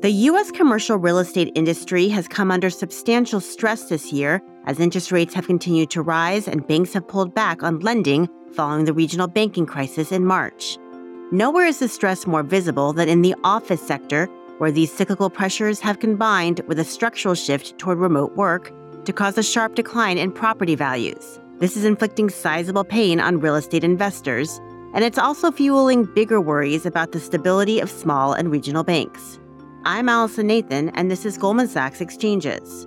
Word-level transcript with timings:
The 0.00 0.12
U.S. 0.12 0.52
commercial 0.52 0.96
real 0.96 1.18
estate 1.18 1.50
industry 1.56 2.06
has 2.10 2.28
come 2.28 2.52
under 2.52 2.70
substantial 2.70 3.40
stress 3.40 3.88
this 3.88 4.12
year 4.12 4.40
as 4.64 4.78
interest 4.78 5.10
rates 5.10 5.34
have 5.34 5.48
continued 5.48 5.90
to 5.90 6.02
rise 6.02 6.46
and 6.46 6.64
banks 6.64 6.92
have 6.92 7.08
pulled 7.08 7.34
back 7.34 7.64
on 7.64 7.80
lending 7.80 8.28
following 8.52 8.84
the 8.84 8.92
regional 8.92 9.26
banking 9.26 9.66
crisis 9.66 10.12
in 10.12 10.24
March. 10.24 10.78
Nowhere 11.32 11.66
is 11.66 11.80
the 11.80 11.88
stress 11.88 12.28
more 12.28 12.44
visible 12.44 12.92
than 12.92 13.08
in 13.08 13.22
the 13.22 13.34
office 13.42 13.84
sector, 13.84 14.26
where 14.58 14.70
these 14.70 14.92
cyclical 14.92 15.30
pressures 15.30 15.80
have 15.80 15.98
combined 15.98 16.60
with 16.68 16.78
a 16.78 16.84
structural 16.84 17.34
shift 17.34 17.76
toward 17.78 17.98
remote 17.98 18.36
work 18.36 18.72
to 19.04 19.12
cause 19.12 19.36
a 19.36 19.42
sharp 19.42 19.74
decline 19.74 20.16
in 20.16 20.30
property 20.30 20.76
values. 20.76 21.40
This 21.58 21.76
is 21.76 21.84
inflicting 21.84 22.30
sizable 22.30 22.84
pain 22.84 23.18
on 23.18 23.40
real 23.40 23.56
estate 23.56 23.82
investors, 23.82 24.60
and 24.94 25.02
it's 25.02 25.18
also 25.18 25.50
fueling 25.50 26.04
bigger 26.04 26.40
worries 26.40 26.86
about 26.86 27.10
the 27.10 27.18
stability 27.18 27.80
of 27.80 27.90
small 27.90 28.32
and 28.32 28.52
regional 28.52 28.84
banks. 28.84 29.40
I'm 29.90 30.10
Allison 30.10 30.48
Nathan, 30.48 30.90
and 30.90 31.10
this 31.10 31.24
is 31.24 31.38
Goldman 31.38 31.66
Sachs 31.66 32.02
Exchanges. 32.02 32.84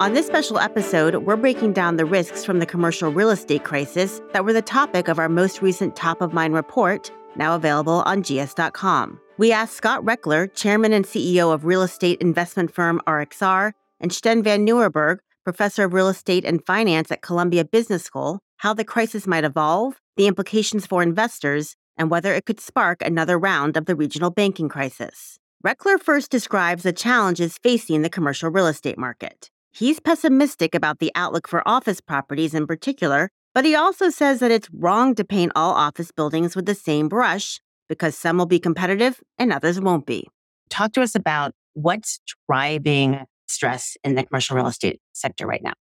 On 0.00 0.14
this 0.14 0.26
special 0.26 0.58
episode, 0.58 1.14
we're 1.18 1.36
breaking 1.36 1.74
down 1.74 1.96
the 1.96 2.04
risks 2.04 2.44
from 2.44 2.58
the 2.58 2.66
commercial 2.66 3.12
real 3.12 3.30
estate 3.30 3.62
crisis 3.62 4.20
that 4.32 4.44
were 4.44 4.52
the 4.52 4.62
topic 4.62 5.06
of 5.06 5.20
our 5.20 5.28
most 5.28 5.62
recent 5.62 5.94
top 5.94 6.20
of 6.20 6.32
mind 6.32 6.54
report, 6.54 7.12
now 7.36 7.54
available 7.54 8.02
on 8.04 8.20
gs.com. 8.20 9.20
We 9.38 9.52
asked 9.52 9.74
Scott 9.74 10.02
Rechler, 10.02 10.52
chairman 10.52 10.92
and 10.92 11.04
CEO 11.04 11.54
of 11.54 11.64
real 11.64 11.82
estate 11.82 12.20
investment 12.20 12.74
firm 12.74 13.00
RXR, 13.06 13.74
and 14.00 14.10
Stijn 14.10 14.42
van 14.42 14.66
Nieuwerburgh, 14.66 15.18
professor 15.44 15.84
of 15.84 15.92
real 15.92 16.08
estate 16.08 16.44
and 16.44 16.66
finance 16.66 17.12
at 17.12 17.22
Columbia 17.22 17.64
Business 17.64 18.02
School, 18.02 18.40
how 18.56 18.74
the 18.74 18.84
crisis 18.84 19.28
might 19.28 19.44
evolve, 19.44 20.00
the 20.16 20.26
implications 20.26 20.84
for 20.84 21.00
investors, 21.00 21.76
and 21.96 22.10
whether 22.10 22.32
it 22.34 22.46
could 22.46 22.60
spark 22.60 23.02
another 23.02 23.38
round 23.38 23.76
of 23.76 23.86
the 23.86 23.96
regional 23.96 24.30
banking 24.30 24.68
crisis. 24.68 25.38
Rechler 25.64 26.00
first 26.00 26.30
describes 26.30 26.82
the 26.82 26.92
challenges 26.92 27.58
facing 27.62 28.02
the 28.02 28.10
commercial 28.10 28.50
real 28.50 28.66
estate 28.66 28.98
market. 28.98 29.48
He's 29.70 30.00
pessimistic 30.00 30.74
about 30.74 30.98
the 30.98 31.12
outlook 31.14 31.48
for 31.48 31.66
office 31.66 32.00
properties 32.00 32.52
in 32.52 32.66
particular, 32.66 33.30
but 33.54 33.64
he 33.64 33.74
also 33.74 34.10
says 34.10 34.40
that 34.40 34.50
it's 34.50 34.68
wrong 34.72 35.14
to 35.14 35.24
paint 35.24 35.52
all 35.54 35.72
office 35.72 36.10
buildings 36.10 36.56
with 36.56 36.66
the 36.66 36.74
same 36.74 37.08
brush 37.08 37.60
because 37.88 38.16
some 38.16 38.38
will 38.38 38.46
be 38.46 38.58
competitive 38.58 39.20
and 39.38 39.52
others 39.52 39.80
won't 39.80 40.06
be. 40.06 40.26
Talk 40.68 40.92
to 40.94 41.02
us 41.02 41.14
about 41.14 41.52
what's 41.74 42.20
driving 42.48 43.24
stress 43.48 43.96
in 44.02 44.14
the 44.14 44.24
commercial 44.24 44.56
real 44.56 44.66
estate 44.66 45.00
sector 45.12 45.46
right 45.46 45.62
now. 45.62 45.74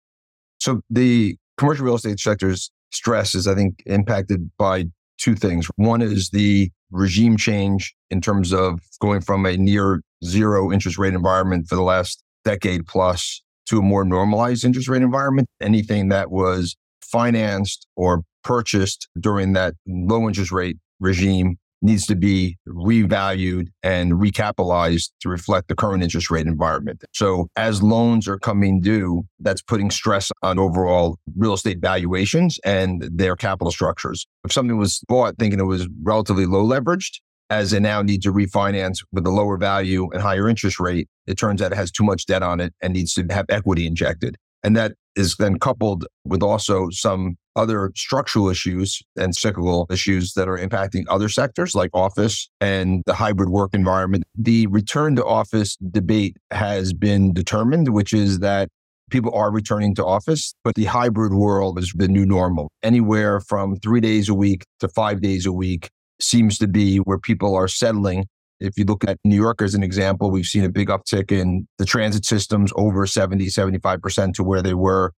So, 0.59 0.81
the 0.89 1.37
commercial 1.57 1.85
real 1.85 1.95
estate 1.95 2.19
sector's 2.19 2.71
stress 2.91 3.33
is, 3.33 3.47
I 3.47 3.55
think, 3.55 3.81
impacted 3.85 4.51
by 4.57 4.85
two 5.19 5.35
things. 5.35 5.67
One 5.75 6.01
is 6.01 6.29
the 6.29 6.71
regime 6.91 7.37
change 7.37 7.93
in 8.09 8.21
terms 8.21 8.51
of 8.53 8.79
going 8.99 9.21
from 9.21 9.45
a 9.45 9.57
near 9.57 10.01
zero 10.23 10.71
interest 10.71 10.97
rate 10.97 11.13
environment 11.13 11.67
for 11.67 11.75
the 11.75 11.83
last 11.83 12.23
decade 12.43 12.87
plus 12.87 13.41
to 13.67 13.79
a 13.79 13.81
more 13.81 14.03
normalized 14.03 14.65
interest 14.65 14.87
rate 14.87 15.03
environment. 15.03 15.47
Anything 15.61 16.09
that 16.09 16.31
was 16.31 16.75
financed 17.01 17.85
or 17.95 18.23
purchased 18.43 19.07
during 19.19 19.53
that 19.53 19.75
low 19.87 20.27
interest 20.27 20.51
rate 20.51 20.77
regime 20.99 21.57
needs 21.81 22.05
to 22.07 22.15
be 22.15 22.57
revalued 22.67 23.67
and 23.83 24.13
recapitalized 24.13 25.11
to 25.21 25.29
reflect 25.29 25.67
the 25.67 25.75
current 25.75 26.03
interest 26.03 26.29
rate 26.29 26.47
environment. 26.47 27.03
So 27.13 27.47
as 27.55 27.81
loans 27.81 28.27
are 28.27 28.37
coming 28.37 28.81
due, 28.81 29.23
that's 29.39 29.61
putting 29.61 29.91
stress 29.91 30.31
on 30.43 30.59
overall 30.59 31.17
real 31.37 31.53
estate 31.53 31.79
valuations 31.79 32.59
and 32.65 33.09
their 33.11 33.35
capital 33.35 33.71
structures. 33.71 34.27
If 34.43 34.51
something 34.51 34.77
was 34.77 35.01
bought 35.07 35.37
thinking 35.37 35.59
it 35.59 35.63
was 35.63 35.87
relatively 36.03 36.45
low 36.45 36.65
leveraged, 36.65 37.19
as 37.49 37.71
they 37.71 37.79
now 37.79 38.01
need 38.01 38.21
to 38.21 38.31
refinance 38.31 39.03
with 39.11 39.25
a 39.25 39.31
lower 39.31 39.57
value 39.57 40.07
and 40.11 40.21
higher 40.21 40.47
interest 40.47 40.79
rate, 40.79 41.07
it 41.25 41.35
turns 41.35 41.61
out 41.61 41.71
it 41.71 41.75
has 41.75 41.91
too 41.91 42.03
much 42.03 42.25
debt 42.25 42.43
on 42.43 42.59
it 42.59 42.73
and 42.81 42.93
needs 42.93 43.13
to 43.15 43.25
have 43.31 43.45
equity 43.49 43.87
injected. 43.87 44.35
And 44.63 44.75
that 44.75 44.93
is 45.15 45.35
then 45.37 45.57
coupled 45.57 46.05
with 46.25 46.43
also 46.43 46.89
some 46.91 47.37
other 47.59 47.91
structural 47.95 48.49
issues 48.49 49.01
and 49.17 49.35
cyclical 49.35 49.85
issues 49.91 50.33
that 50.33 50.47
are 50.47 50.57
impacting 50.57 51.03
other 51.09 51.27
sectors 51.27 51.75
like 51.75 51.89
office 51.93 52.49
and 52.61 53.03
the 53.05 53.13
hybrid 53.13 53.49
work 53.49 53.73
environment. 53.73 54.23
The 54.33 54.67
return 54.67 55.17
to 55.17 55.25
office 55.25 55.75
debate 55.91 56.37
has 56.51 56.93
been 56.93 57.33
determined, 57.33 57.89
which 57.89 58.13
is 58.13 58.39
that 58.39 58.69
people 59.09 59.33
are 59.33 59.51
returning 59.51 59.93
to 59.95 60.05
office, 60.05 60.53
but 60.63 60.75
the 60.75 60.85
hybrid 60.85 61.33
world 61.33 61.77
is 61.77 61.91
the 61.95 62.07
new 62.07 62.25
normal. 62.25 62.71
Anywhere 62.81 63.41
from 63.41 63.75
three 63.77 63.99
days 63.99 64.29
a 64.29 64.33
week 64.33 64.63
to 64.79 64.87
five 64.87 65.21
days 65.21 65.45
a 65.45 65.51
week 65.51 65.89
seems 66.21 66.57
to 66.59 66.67
be 66.67 66.97
where 66.97 67.19
people 67.19 67.55
are 67.55 67.67
settling. 67.67 68.25
If 68.61 68.77
you 68.77 68.85
look 68.85 69.03
at 69.05 69.17
New 69.25 69.35
York 69.35 69.61
as 69.61 69.73
an 69.73 69.83
example, 69.83 70.31
we've 70.31 70.45
seen 70.45 70.63
a 70.63 70.69
big 70.69 70.87
uptick 70.89 71.31
in 71.31 71.67
the 71.77 71.85
transit 71.85 72.25
systems 72.25 72.71
over 72.75 73.05
70, 73.05 73.47
75% 73.47 74.33
to 74.33 74.43
where 74.43 74.61
they 74.61 74.73
were 74.73 75.11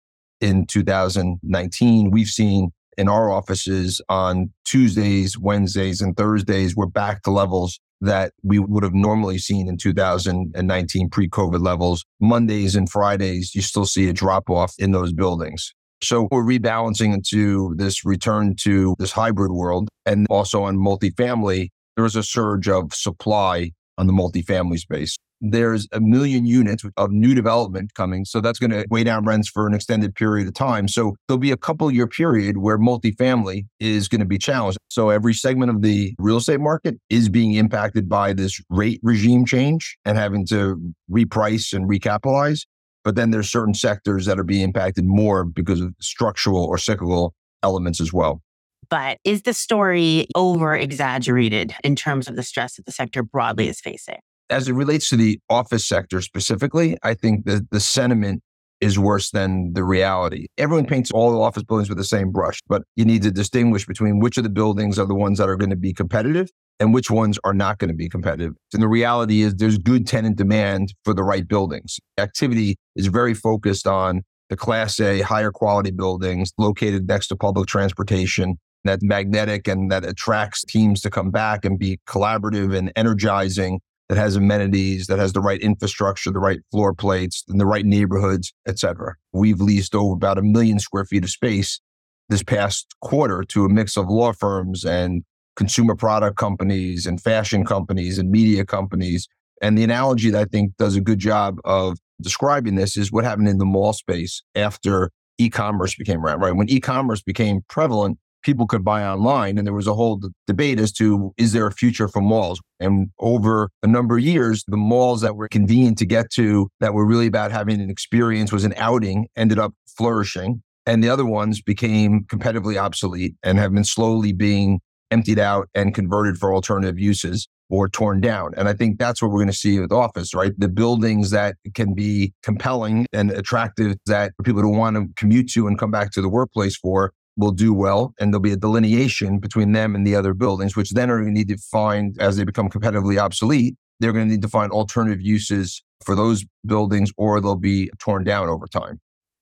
in 0.42 0.66
2019. 0.66 2.12
We've 2.12 2.28
seen 2.28 2.72
in 2.98 3.08
our 3.08 3.32
offices 3.32 4.02
on 4.10 4.52
Tuesdays, 4.66 5.38
Wednesdays, 5.38 6.02
and 6.02 6.18
Thursdays, 6.18 6.76
we're 6.76 6.86
back 6.86 7.24
to 7.24 7.32
levels 7.32 7.80
that 8.02 8.34
we 8.44 8.60
would 8.60 8.84
have 8.84 8.94
normally 8.94 9.38
seen 9.38 9.68
in 9.68 9.78
2019 9.78 11.10
pre 11.10 11.30
COVID 11.30 11.64
levels. 11.64 12.06
Mondays 12.20 12.76
and 12.76 12.90
Fridays, 12.90 13.56
you 13.56 13.62
still 13.62 13.86
see 13.86 14.10
a 14.10 14.14
drop 14.14 14.50
off 14.50 14.74
in 14.78 14.92
those 14.92 15.14
buildings. 15.14 15.74
So 16.02 16.28
we're 16.32 16.44
rebalancing 16.44 17.14
into 17.14 17.74
this 17.76 18.06
return 18.06 18.56
to 18.62 18.96
this 19.00 19.12
hybrid 19.12 19.52
world. 19.52 19.90
And 20.06 20.28
also 20.30 20.64
on 20.64 20.78
multifamily, 20.78 21.70
there 21.96 22.04
was 22.04 22.16
a 22.16 22.24
surge 22.24 22.70
of 22.70 22.94
supply 22.94 23.72
on 23.98 24.08
the 24.08 24.14
multifamily 24.14 24.80
space 24.80 25.18
there's 25.42 25.88
a 25.92 26.00
million 26.00 26.46
units 26.46 26.84
of 26.98 27.12
new 27.12 27.34
development 27.34 27.94
coming. 27.94 28.26
So 28.26 28.42
that's 28.42 28.60
going 28.60 28.72
to 28.72 28.86
weigh 28.90 29.04
down 29.04 29.26
rents 29.26 29.50
for 29.50 29.68
an 29.68 29.74
extended 29.74 30.16
period 30.16 30.48
of 30.48 30.54
time. 30.54 30.88
So 30.88 31.16
there'll 31.28 31.40
be 31.40 31.52
a 31.52 31.58
couple 31.58 31.90
year 31.92 32.08
period 32.08 32.58
where 32.58 32.78
multifamily 32.78 33.66
is 33.80 34.08
going 34.08 34.20
to 34.20 34.26
be 34.26 34.38
challenged. 34.38 34.78
So 34.90 35.10
every 35.10 35.34
segment 35.34 35.72
of 35.72 35.82
the 35.82 36.14
real 36.20 36.38
estate 36.38 36.60
market 36.60 36.96
is 37.10 37.30
being 37.30 37.54
impacted 37.54 38.10
by 38.10 38.34
this 38.34 38.62
rate 38.70 39.00
regime 39.04 39.46
change 39.46 39.98
and 40.06 40.18
having 40.18 40.46
to 40.48 40.80
reprice 41.10 41.74
and 41.74 41.90
recapitalize. 41.90 42.66
But 43.04 43.16
then 43.16 43.32
there's 43.32 43.50
certain 43.50 43.74
sectors 43.74 44.26
that 44.26 44.38
are 44.40 44.44
being 44.44 44.62
impacted 44.62 45.06
more 45.06 45.46
because 45.46 45.80
of 45.80 45.94
structural 46.02 46.66
or 46.66 46.78
cyclical 46.78 47.34
elements 47.64 48.02
as 48.02 48.12
well. 48.12 48.42
But 48.90 49.20
is 49.24 49.44
the 49.44 49.54
story 49.54 50.28
over 50.36 50.76
exaggerated 50.76 51.76
in 51.84 51.96
terms 51.96 52.28
of 52.28 52.36
the 52.36 52.44
stress 52.44 52.76
that 52.76 52.86
the 52.86 52.92
sector 52.92 53.24
broadly 53.24 53.68
is 53.70 53.80
facing? 53.80 54.20
As 54.50 54.68
it 54.68 54.74
relates 54.74 55.10
to 55.10 55.16
the 55.16 55.40
office 55.50 55.88
sector 55.88 56.22
specifically, 56.22 56.98
I 57.04 57.14
think 57.14 57.46
that 57.46 57.70
the 57.72 57.80
sentiment 57.80 58.42
is 58.82 58.98
worse 58.98 59.32
than 59.32 59.74
the 59.74 59.84
reality. 59.84 60.48
Everyone 60.58 60.86
paints 60.86 61.12
all 61.12 61.32
the 61.32 61.40
office 61.40 61.64
buildings 61.64 61.90
with 61.90 61.98
the 61.98 62.04
same 62.04 62.32
brush, 62.32 62.62
but 62.68 62.84
you 62.96 63.04
need 63.04 63.22
to 63.24 63.32
distinguish 63.32 63.86
between 63.86 64.20
which 64.20 64.38
of 64.38 64.44
the 64.44 64.50
buildings 64.50 64.98
are 64.98 65.06
the 65.06 65.16
ones 65.16 65.38
that 65.38 65.50
are 65.50 65.58
going 65.58 65.70
to 65.70 65.76
be 65.76 65.94
competitive 65.94 66.50
and 66.80 66.94
which 66.94 67.12
ones 67.12 67.38
are 67.44 67.54
not 67.54 67.78
going 67.78 67.90
to 67.90 67.96
be 67.96 68.08
competitive. 68.08 68.54
And 68.74 68.82
the 68.82 68.88
reality 68.88 69.42
is 69.42 69.56
there's 69.56 69.78
good 69.78 70.08
tenant 70.08 70.38
demand 70.38 70.94
for 71.04 71.14
the 71.14 71.24
right 71.24 71.46
buildings. 71.46 72.00
Activity 72.18 72.78
is 72.96 73.08
very 73.08 73.34
focused 73.34 73.86
on 73.86 74.22
the 74.50 74.56
class 74.56 75.00
A 75.00 75.22
higher 75.22 75.52
quality 75.52 75.92
buildings 75.92 76.54
located 76.58 77.08
next 77.08 77.28
to 77.28 77.36
public 77.36 77.68
transportation 77.68 78.58
that 78.86 79.02
magnetic 79.02 79.68
and 79.68 79.92
that 79.92 80.06
attracts 80.06 80.64
teams 80.64 81.02
to 81.02 81.10
come 81.10 81.32
back 81.32 81.66
and 81.66 81.78
be 81.78 82.00
collaborative 82.08 82.76
and 82.76 82.92
energizing 82.96 83.82
that 84.10 84.18
has 84.18 84.36
amenities, 84.36 85.08
that 85.08 85.20
has 85.20 85.34
the 85.34 85.40
right 85.40 85.62
infrastructure, 85.62 86.32
the 86.32 86.40
right 86.40 86.60
floor 86.72 86.94
plates, 86.94 87.44
and 87.48 87.60
the 87.60 87.66
right 87.66 87.86
neighborhoods, 87.86 88.52
et 88.68 88.80
cetera. 88.80 89.16
We've 89.32 89.62
leased 89.62 89.96
over 89.96 90.14
about 90.14 90.40
a 90.40 90.42
million 90.42 90.80
square 90.80 91.06
feet 91.06 91.24
of 91.24 91.30
space 91.30 91.80
this 92.28 92.44
past 92.44 92.88
quarter 93.02 93.44
to 93.44 93.66
a 93.66 93.70
mix 93.70 93.98
of 93.98 94.10
law 94.10 94.34
firms 94.34 94.84
and 94.84 95.24
consumer 95.56 95.96
product 95.96 96.38
companies 96.38 97.06
and 97.06 97.22
fashion 97.22 97.66
companies 97.66 98.18
and 98.18 98.32
media 98.32 98.66
companies. 98.66 99.28
And 99.62 99.78
the 99.78 99.84
analogy 99.84 100.30
that 100.32 100.42
I 100.42 100.46
think 100.46 100.76
does 100.78 100.96
a 100.96 101.02
good 101.02 101.20
job 101.20 101.60
of 101.66 101.98
describing 102.22 102.76
this 102.76 102.98
is 102.98 103.12
what 103.12 103.26
happened 103.26 103.48
in 103.48 103.58
the 103.58 103.66
mall 103.66 103.94
space 103.94 104.42
after 104.56 105.12
e-commerce 105.38 105.96
became 105.96 106.26
around, 106.26 106.40
right? 106.40 106.56
When 106.56 106.70
e-commerce 106.70 107.22
became 107.22 107.62
prevalent, 107.68 108.18
people 108.44 108.68
could 108.68 108.84
buy 108.84 109.04
online. 109.04 109.58
And 109.58 109.66
there 109.66 109.74
was 109.74 109.88
a 109.88 109.94
whole 109.94 110.18
d- 110.18 110.30
debate 110.48 110.80
as 110.80 110.92
to 110.94 111.34
is 111.38 111.54
there 111.54 111.68
a 111.68 111.72
future 111.72 112.08
for 112.08 112.22
malls? 112.22 112.62
And 112.80 113.10
over 113.20 113.70
a 113.84 113.88
number 113.88 114.18
of 114.18 114.24
years, 114.24 114.64
the 114.68 114.78
malls 114.78 115.22
that 115.22 115.36
were 115.36 115.48
convenient 115.48 115.98
to 116.00 116.06
get 116.06 116.32
to, 116.32 116.70
that 116.80 116.94
were 116.94 117.06
really 117.06 117.28
about 117.28 117.52
having 117.52 117.82
an 117.82 117.90
experience, 117.90 118.52
was 118.52 118.64
an 118.64 118.74
outing, 118.78 119.28
ended 119.36 119.60
up 119.60 119.74
flourishing. 119.88 120.62
And 120.86 121.04
the 121.04 121.10
other 121.10 121.26
ones 121.26 121.62
became 121.62 122.26
competitively 122.26 122.82
obsolete 122.82 123.36
and 123.44 123.60
have 123.60 123.74
been 123.74 123.84
slowly 123.84 124.34
being 124.34 124.80
emptied 125.12 125.40
out 125.40 125.70
and 125.76 125.94
converted 125.94 126.38
for 126.38 126.54
alternative 126.54 127.00
uses 127.00 127.48
or 127.70 127.88
torn 127.88 128.20
down. 128.20 128.54
And 128.58 128.68
I 128.68 128.74
think 128.74 128.98
that's 128.98 129.22
what 129.22 129.30
we're 129.30 129.38
going 129.38 129.48
to 129.48 129.54
see 129.54 129.80
with 129.80 129.92
office, 129.92 130.34
right? 130.34 130.52
The 130.58 130.68
buildings 130.68 131.30
that 131.30 131.56
can 131.76 131.94
be 131.94 132.34
compelling 132.42 133.06
and 133.14 133.30
attractive 133.32 133.96
that 134.08 134.34
people 134.44 134.62
don't 134.62 134.78
want 134.78 134.96
to 134.96 135.08
commute 135.16 135.52
to 135.52 135.68
and 135.68 135.78
come 135.78 135.92
back 135.92 136.12
to 136.12 136.22
the 136.22 136.30
workplace 136.30 136.76
for 136.76 137.14
will 137.40 137.52
do 137.52 137.74
well 137.74 138.14
and 138.20 138.32
there'll 138.32 138.42
be 138.42 138.52
a 138.52 138.58
delineation 138.58 139.40
between 139.40 139.72
them 139.72 139.96
and 139.96 140.06
the 140.06 140.16
other 140.16 140.34
buildings, 140.34 140.76
which 140.76 140.92
then 140.92 141.10
are 141.10 141.22
going 141.22 141.34
to 141.34 141.40
need 141.40 141.48
to 141.48 141.58
find 141.58 142.16
as 142.20 142.38
they 142.38 142.44
become 142.44 142.70
competitively 142.70 143.18
obsolete, 143.18 143.76
they're 144.00 144.14
going 144.14 144.28
to 144.28 144.32
need 144.32 144.42
to 144.42 144.50
find 144.50 144.72
alternative 144.72 145.22
uses 145.22 145.82
for 146.04 146.16
those 146.16 146.46
buildings 146.66 147.12
or 147.18 147.42
they'll 147.42 147.56
be 147.56 147.90
torn 148.00 148.24
down 148.24 148.48
over 148.50 148.68
time. 148.68 149.00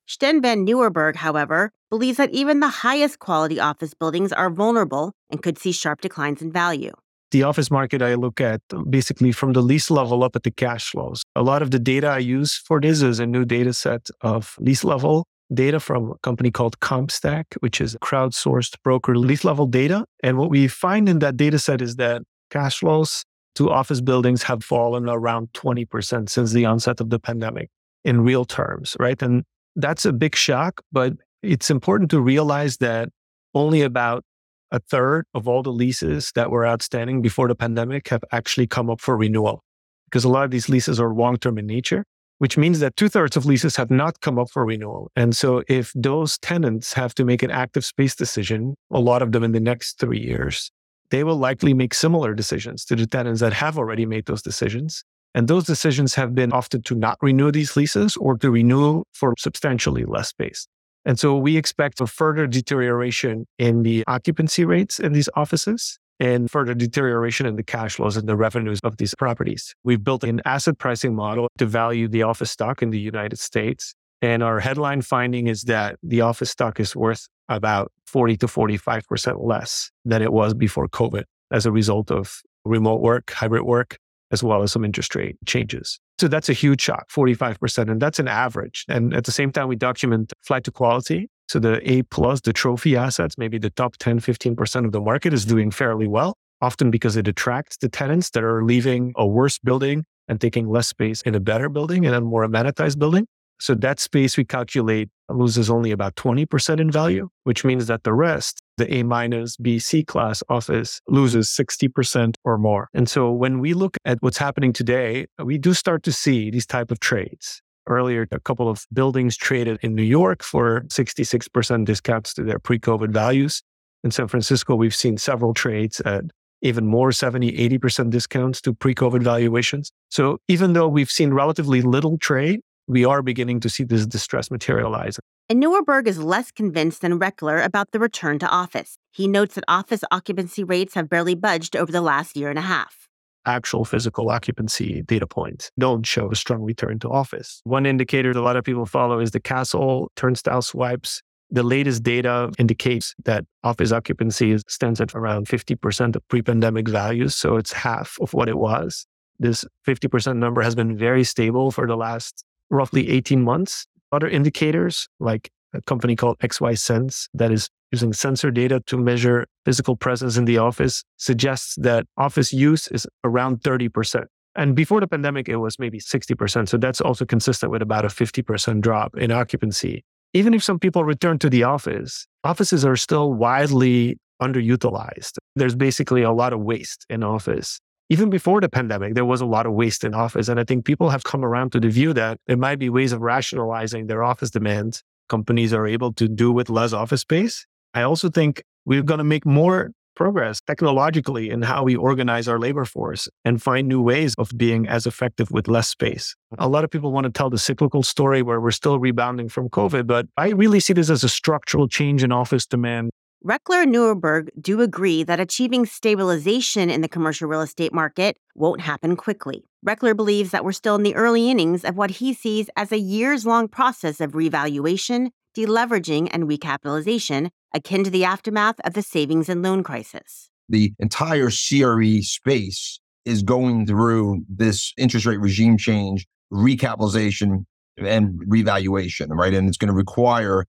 Stijn 0.07 0.41
van 0.41 0.65
Nieuwerburgh, 0.65 1.17
however, 1.17 1.71
believes 1.89 2.17
that 2.17 2.31
even 2.31 2.61
the 2.61 2.69
highest 2.69 3.19
quality 3.19 3.59
office 3.59 3.93
buildings 3.93 4.31
are 4.31 4.49
vulnerable 4.49 5.11
and 5.29 5.43
could 5.43 5.57
see 5.57 5.71
sharp 5.71 6.01
declines 6.01 6.41
in 6.41 6.51
value. 6.51 6.93
The 7.31 7.43
office 7.43 7.69
market 7.69 8.01
I 8.01 8.13
look 8.13 8.39
at 8.39 8.61
basically 8.89 9.33
from 9.33 9.51
the 9.51 9.61
lease 9.61 9.91
level 9.91 10.23
up 10.23 10.37
at 10.37 10.43
the 10.43 10.51
cash 10.51 10.91
flows. 10.91 11.23
A 11.35 11.43
lot 11.43 11.61
of 11.61 11.71
the 11.71 11.79
data 11.79 12.07
I 12.07 12.19
use 12.19 12.55
for 12.55 12.79
this 12.79 13.01
is 13.01 13.19
a 13.19 13.25
new 13.25 13.43
data 13.43 13.73
set 13.73 14.07
of 14.21 14.55
lease 14.59 14.85
level 14.85 15.25
data 15.53 15.79
from 15.79 16.11
a 16.11 16.17
company 16.19 16.51
called 16.51 16.79
CompStak, 16.79 17.45
which 17.59 17.79
is 17.79 17.95
crowdsourced 18.01 18.75
broker 18.83 19.17
lease 19.17 19.43
level 19.43 19.65
data. 19.65 20.05
And 20.23 20.37
what 20.37 20.49
we 20.49 20.67
find 20.67 21.07
in 21.07 21.19
that 21.19 21.37
data 21.37 21.59
set 21.59 21.81
is 21.81 21.95
that 21.95 22.21
cash 22.49 22.79
flows 22.79 23.23
to 23.55 23.69
office 23.69 24.01
buildings 24.01 24.43
have 24.43 24.63
fallen 24.63 25.09
around 25.09 25.49
20% 25.53 26.29
since 26.29 26.51
the 26.51 26.65
onset 26.65 26.99
of 27.01 27.09
the 27.09 27.19
pandemic 27.19 27.69
in 28.05 28.21
real 28.21 28.45
terms, 28.45 28.95
right? 28.99 29.21
And 29.21 29.43
that's 29.75 30.05
a 30.05 30.13
big 30.13 30.35
shock, 30.35 30.81
but 30.91 31.13
it's 31.41 31.69
important 31.69 32.11
to 32.11 32.21
realize 32.21 32.77
that 32.77 33.09
only 33.53 33.81
about 33.81 34.23
a 34.71 34.79
third 34.79 35.25
of 35.33 35.47
all 35.47 35.63
the 35.63 35.71
leases 35.71 36.31
that 36.35 36.51
were 36.51 36.67
outstanding 36.67 37.21
before 37.21 37.47
the 37.47 37.55
pandemic 37.55 38.09
have 38.09 38.23
actually 38.31 38.67
come 38.67 38.89
up 38.89 38.99
for 38.99 39.15
renewal 39.15 39.63
because 40.05 40.23
a 40.23 40.29
lot 40.29 40.45
of 40.45 40.51
these 40.51 40.69
leases 40.69 40.99
are 40.99 41.13
long 41.13 41.37
term 41.37 41.57
in 41.57 41.65
nature, 41.65 42.05
which 42.39 42.57
means 42.57 42.79
that 42.79 42.95
two 42.95 43.09
thirds 43.09 43.35
of 43.35 43.45
leases 43.45 43.75
have 43.75 43.89
not 43.89 44.21
come 44.21 44.37
up 44.37 44.49
for 44.49 44.65
renewal. 44.65 45.11
And 45.15 45.35
so 45.35 45.63
if 45.67 45.91
those 45.95 46.37
tenants 46.37 46.93
have 46.93 47.15
to 47.15 47.25
make 47.25 47.43
an 47.43 47.51
active 47.51 47.83
space 47.83 48.15
decision, 48.15 48.75
a 48.91 48.99
lot 48.99 49.21
of 49.21 49.31
them 49.31 49.43
in 49.43 49.51
the 49.51 49.59
next 49.59 49.99
three 49.99 50.19
years, 50.19 50.71
they 51.09 51.23
will 51.23 51.37
likely 51.37 51.73
make 51.73 51.93
similar 51.93 52.33
decisions 52.33 52.85
to 52.85 52.95
the 52.95 53.07
tenants 53.07 53.41
that 53.41 53.53
have 53.53 53.77
already 53.77 54.05
made 54.05 54.25
those 54.25 54.41
decisions. 54.41 55.03
And 55.33 55.47
those 55.47 55.65
decisions 55.65 56.15
have 56.15 56.33
been 56.35 56.51
often 56.51 56.81
to 56.83 56.95
not 56.95 57.17
renew 57.21 57.51
these 57.51 57.75
leases 57.75 58.17
or 58.17 58.37
to 58.37 58.49
renew 58.49 59.03
for 59.13 59.33
substantially 59.37 60.05
less 60.05 60.29
space. 60.29 60.67
And 61.05 61.17
so 61.17 61.37
we 61.37 61.55
expect 61.55 62.01
a 62.01 62.07
further 62.07 62.47
deterioration 62.47 63.45
in 63.57 63.83
the 63.83 64.03
occupancy 64.07 64.65
rates 64.65 64.99
in 64.99 65.13
these 65.13 65.29
offices 65.35 65.99
and 66.19 66.49
further 66.49 66.73
deterioration 66.73 67.45
in 67.45 67.55
the 67.55 67.63
cash 67.63 67.95
flows 67.95 68.17
and 68.17 68.27
the 68.27 68.35
revenues 68.35 68.79
of 68.83 68.97
these 68.97 69.13
properties. 69.15 69.73
We've 69.83 70.03
built 70.03 70.23
an 70.23 70.41
asset 70.45 70.77
pricing 70.77 71.15
model 71.15 71.49
to 71.57 71.65
value 71.65 72.07
the 72.07 72.23
office 72.23 72.51
stock 72.51 72.81
in 72.81 72.89
the 72.89 72.99
United 72.99 73.39
States. 73.39 73.93
And 74.21 74.41
our 74.41 74.59
headline 74.59 75.01
finding 75.01 75.47
is 75.47 75.63
that 75.63 75.97
the 76.01 76.21
office 76.21 76.49
stock 76.49 76.79
is 76.79 76.95
worth 76.95 77.27
about 77.49 77.91
40 78.07 78.37
to 78.37 78.47
45% 78.47 79.45
less 79.45 79.91
than 80.05 80.21
it 80.21 80.33
was 80.33 80.53
before 80.53 80.87
COVID 80.87 81.23
as 81.51 81.65
a 81.65 81.71
result 81.71 82.11
of 82.11 82.41
remote 82.65 83.01
work, 83.01 83.31
hybrid 83.31 83.63
work, 83.63 83.97
as 84.31 84.43
well 84.43 84.63
as 84.63 84.71
some 84.71 84.83
interest 84.83 85.15
rate 85.15 85.37
changes. 85.45 85.99
So 86.19 86.27
that's 86.27 86.49
a 86.49 86.53
huge 86.53 86.81
shock, 86.81 87.09
45%. 87.09 87.89
And 87.91 88.01
that's 88.01 88.19
an 88.19 88.27
average. 88.27 88.85
And 88.87 89.13
at 89.13 89.25
the 89.25 89.31
same 89.31 89.51
time, 89.51 89.67
we 89.67 89.75
document 89.75 90.33
flight 90.41 90.63
to 90.65 90.71
quality. 90.71 91.29
So 91.47 91.59
the 91.59 91.79
A 91.89 92.03
plus, 92.03 92.41
the 92.41 92.53
trophy 92.53 92.95
assets, 92.95 93.37
maybe 93.37 93.57
the 93.57 93.69
top 93.69 93.97
10, 93.97 94.19
15% 94.19 94.85
of 94.85 94.91
the 94.91 95.01
market 95.01 95.33
is 95.33 95.45
doing 95.45 95.71
fairly 95.71 96.07
well, 96.07 96.35
often 96.61 96.91
because 96.91 97.15
it 97.15 97.27
attracts 97.27 97.77
the 97.77 97.89
tenants 97.89 98.29
that 98.31 98.43
are 98.43 98.63
leaving 98.63 99.13
a 99.15 99.25
worse 99.25 99.57
building 99.57 100.03
and 100.27 100.41
taking 100.41 100.67
less 100.67 100.87
space 100.87 101.21
in 101.21 101.35
a 101.35 101.39
better 101.39 101.69
building 101.69 102.05
and 102.05 102.13
a 102.13 102.21
more 102.21 102.45
amenitized 102.45 102.99
building. 102.99 103.27
So 103.59 103.73
that 103.75 103.99
space 103.99 104.37
we 104.37 104.45
calculate 104.45 105.09
loses 105.29 105.69
only 105.69 105.91
about 105.91 106.15
20% 106.15 106.79
in 106.79 106.91
value, 106.91 107.29
which 107.43 107.65
means 107.65 107.87
that 107.87 108.03
the 108.03 108.13
rest, 108.13 108.61
the 108.77 108.93
A 108.93 109.03
minus, 109.03 109.57
B, 109.57 109.79
C 109.79 110.03
class 110.03 110.43
office 110.47 111.01
loses 111.07 111.47
60% 111.49 112.35
or 112.43 112.57
more. 112.57 112.87
And 112.93 113.09
so 113.09 113.31
when 113.31 113.59
we 113.59 113.73
look 113.73 113.97
at 114.05 114.19
what's 114.21 114.37
happening 114.37 114.73
today, 114.73 115.25
we 115.43 115.57
do 115.57 115.73
start 115.73 116.03
to 116.03 116.11
see 116.11 116.51
these 116.51 116.67
type 116.67 116.91
of 116.91 116.99
trades. 116.99 117.61
Earlier, 117.87 118.27
a 118.31 118.39
couple 118.39 118.69
of 118.69 118.85
buildings 118.93 119.37
traded 119.37 119.79
in 119.81 119.95
New 119.95 120.03
York 120.03 120.43
for 120.43 120.81
66% 120.87 121.85
discounts 121.85 122.33
to 122.35 122.43
their 122.43 122.59
pre-COVID 122.59 123.11
values. 123.11 123.63
In 124.03 124.11
San 124.11 124.27
Francisco, 124.27 124.75
we've 124.75 124.95
seen 124.95 125.17
several 125.17 125.53
trades 125.53 125.99
at 126.01 126.25
even 126.61 126.85
more 126.85 127.11
70, 127.11 127.51
80% 127.79 128.09
discounts 128.09 128.61
to 128.61 128.73
pre 128.73 128.95
COVID 128.95 129.23
valuations. 129.23 129.91
So 130.09 130.39
even 130.47 130.73
though 130.73 130.87
we've 130.87 131.11
seen 131.11 131.33
relatively 131.33 131.81
little 131.81 132.17
trade, 132.17 132.61
we 132.87 133.05
are 133.05 133.21
beginning 133.21 133.59
to 133.61 133.69
see 133.69 133.83
this 133.83 134.05
distress 134.05 134.49
materialize. 134.49 135.19
And 135.49 135.63
Nieuwerburgh 135.63 136.07
is 136.07 136.19
less 136.19 136.51
convinced 136.51 137.01
than 137.01 137.19
Rechler 137.19 137.63
about 137.63 137.91
the 137.91 137.99
return 137.99 138.39
to 138.39 138.47
office. 138.47 138.97
He 139.11 139.27
notes 139.27 139.55
that 139.55 139.63
office 139.67 140.03
occupancy 140.11 140.63
rates 140.63 140.93
have 140.95 141.09
barely 141.09 141.35
budged 141.35 141.75
over 141.75 141.91
the 141.91 142.01
last 142.01 142.35
year 142.35 142.49
and 142.49 142.59
a 142.59 142.63
half. 142.63 143.06
Actual 143.47 143.85
physical 143.85 144.29
occupancy 144.29 145.03
data 145.03 145.25
points 145.25 145.71
don't 145.79 146.05
show 146.05 146.29
a 146.29 146.35
strong 146.35 146.61
return 146.61 146.99
to 146.99 147.09
office. 147.09 147.61
One 147.63 147.85
indicator 147.85 148.33
that 148.33 148.39
a 148.39 148.41
lot 148.41 148.57
of 148.57 148.65
people 148.65 148.85
follow 148.85 149.19
is 149.19 149.31
the 149.31 149.39
Kastle 149.39 150.09
turnstile 150.17 150.61
swipes. 150.61 151.21
The 151.49 151.63
latest 151.63 152.03
data 152.03 152.51
indicates 152.59 153.15
that 153.23 153.45
office 153.63 153.93
occupancy 153.93 154.57
stands 154.67 154.99
at 154.99 155.15
around 155.15 155.47
50% 155.47 156.17
of 156.17 156.27
pre 156.27 156.41
pandemic 156.41 156.89
values. 156.89 157.37
So 157.37 157.55
it's 157.55 157.71
half 157.71 158.17
of 158.19 158.33
what 158.33 158.49
it 158.49 158.57
was. 158.57 159.07
This 159.39 159.63
50% 159.87 160.35
number 160.35 160.61
has 160.61 160.75
been 160.75 160.97
very 160.97 161.23
stable 161.23 161.71
for 161.71 161.87
the 161.87 161.95
last 161.95 162.43
roughly 162.69 163.09
18 163.09 163.41
months. 163.41 163.87
Other 164.11 164.27
indicators, 164.27 165.07
like 165.21 165.49
a 165.73 165.81
company 165.81 166.17
called 166.17 166.37
XY 166.39 166.77
Sense, 166.77 167.29
that 167.33 167.51
is 167.51 167.69
using 167.91 168.13
sensor 168.13 168.51
data 168.51 168.81
to 168.87 168.97
measure 168.97 169.45
physical 169.65 169.95
presence 169.95 170.37
in 170.37 170.45
the 170.45 170.57
office, 170.57 171.03
suggests 171.17 171.75
that 171.75 172.05
office 172.17 172.53
use 172.53 172.87
is 172.89 173.07
around 173.23 173.61
30%. 173.61 174.25
And 174.55 174.75
before 174.75 174.99
the 174.99 175.07
pandemic, 175.07 175.47
it 175.47 175.57
was 175.57 175.77
maybe 175.77 175.99
60%. 175.99 176.67
So 176.67 176.77
that's 176.77 176.99
also 176.99 177.25
consistent 177.25 177.71
with 177.71 177.81
about 177.81 178.05
a 178.05 178.07
50% 178.07 178.81
drop 178.81 179.15
in 179.15 179.31
occupancy. 179.31 180.03
Even 180.33 180.53
if 180.53 180.63
some 180.63 180.79
people 180.79 181.03
return 181.03 181.39
to 181.39 181.49
the 181.49 181.63
office, 181.63 182.27
offices 182.43 182.83
are 182.83 182.95
still 182.95 183.33
widely 183.33 184.17
underutilized. 184.41 185.37
There's 185.55 185.75
basically 185.75 186.23
a 186.23 186.31
lot 186.31 186.53
of 186.53 186.59
waste 186.59 187.05
in 187.09 187.23
office 187.23 187.79
even 188.09 188.29
before 188.29 188.61
the 188.61 188.69
pandemic, 188.69 189.15
there 189.15 189.25
was 189.25 189.41
a 189.41 189.45
lot 189.45 189.65
of 189.65 189.73
waste 189.73 190.03
in 190.03 190.13
office. 190.13 190.47
And 190.47 190.59
I 190.59 190.63
think 190.63 190.85
people 190.85 191.09
have 191.09 191.23
come 191.23 191.43
around 191.43 191.71
to 191.73 191.79
the 191.79 191.89
view 191.89 192.13
that 192.13 192.39
there 192.47 192.57
might 192.57 192.79
be 192.79 192.89
ways 192.89 193.11
of 193.11 193.21
rationalizing 193.21 194.07
their 194.07 194.23
office 194.23 194.49
demands. 194.49 195.03
Companies 195.27 195.73
are 195.73 195.85
able 195.85 196.13
to 196.13 196.27
do 196.27 196.51
with 196.51 196.69
less 196.69 196.93
office 196.93 197.21
space. 197.21 197.65
I 197.93 198.03
also 198.03 198.29
think 198.29 198.63
we're 198.85 199.03
going 199.03 199.17
to 199.19 199.23
make 199.23 199.45
more 199.45 199.91
progress 200.15 200.59
technologically 200.65 201.49
in 201.49 201.61
how 201.61 201.83
we 201.83 201.95
organize 201.95 202.47
our 202.47 202.57
labor 202.57 202.85
force 202.85 203.29
and 203.45 203.61
find 203.61 203.87
new 203.87 204.01
ways 204.01 204.33
of 204.39 204.49
being 204.57 204.87
as 204.87 205.05
effective 205.05 205.51
with 205.51 205.67
less 205.67 205.87
space. 205.87 206.35
A 206.57 206.67
lot 206.67 206.83
of 206.83 206.89
people 206.89 207.11
want 207.11 207.25
to 207.25 207.31
tell 207.31 207.51
the 207.51 207.59
cyclical 207.59 208.01
story 208.01 208.41
where 208.41 208.59
we're 208.59 208.71
still 208.71 208.99
rebounding 208.99 209.47
from 209.47 209.69
COVID, 209.69 210.07
but 210.07 210.25
I 210.35 210.49
really 210.49 210.79
see 210.79 210.93
this 210.93 211.11
as 211.11 211.23
a 211.23 211.29
structural 211.29 211.87
change 211.87 212.23
in 212.23 212.31
office 212.31 212.65
demand 212.65 213.11
Rechler 213.45 213.83
and 213.83 213.93
Nieuwerburgh 213.93 214.49
do 214.59 214.81
agree 214.81 215.23
that 215.23 215.39
achieving 215.39 215.85
stabilization 215.85 216.89
in 216.89 217.01
the 217.01 217.07
commercial 217.07 217.47
real 217.47 217.61
estate 217.61 217.93
market 217.93 218.35
won't 218.55 218.81
happen 218.81 219.15
quickly. 219.15 219.63
Rechler 219.87 220.15
believes 220.15 220.49
that 220.51 220.65
we're 220.65 220.71
still 220.71 220.95
in 220.95 221.03
the 221.03 221.15
early 221.15 221.51
innings 221.51 221.85
of 221.85 221.95
what 221.95 222.09
he 222.09 222.33
sees 222.33 222.67
as 222.75 222.91
a 222.91 222.97
years 222.97 223.45
long 223.45 223.67
process 223.67 224.19
of 224.19 224.33
revaluation, 224.33 225.29
deleveraging, 225.57 226.29
and 226.31 226.43
recapitalization, 226.43 227.49
akin 227.73 228.03
to 228.03 228.09
the 228.09 228.23
aftermath 228.23 228.79
of 228.83 228.93
the 228.93 229.01
savings 229.01 229.49
and 229.49 229.61
loan 229.63 229.83
crisis. 229.83 230.49
The 230.69 230.93
entire 230.99 231.49
CRE 231.49 232.21
space 232.21 232.99
is 233.25 233.41
going 233.41 233.87
through 233.87 234.43
this 234.47 234.93
interest 234.97 235.25
rate 235.25 235.39
regime 235.39 235.77
change, 235.77 236.27
recapitalization, 236.53 237.65
and 237.97 238.39
revaluation, 238.45 239.31
right? 239.31 239.53
And 239.53 239.67
it's 239.67 239.77
going 239.77 239.87
to 239.87 239.93
require 239.93 240.65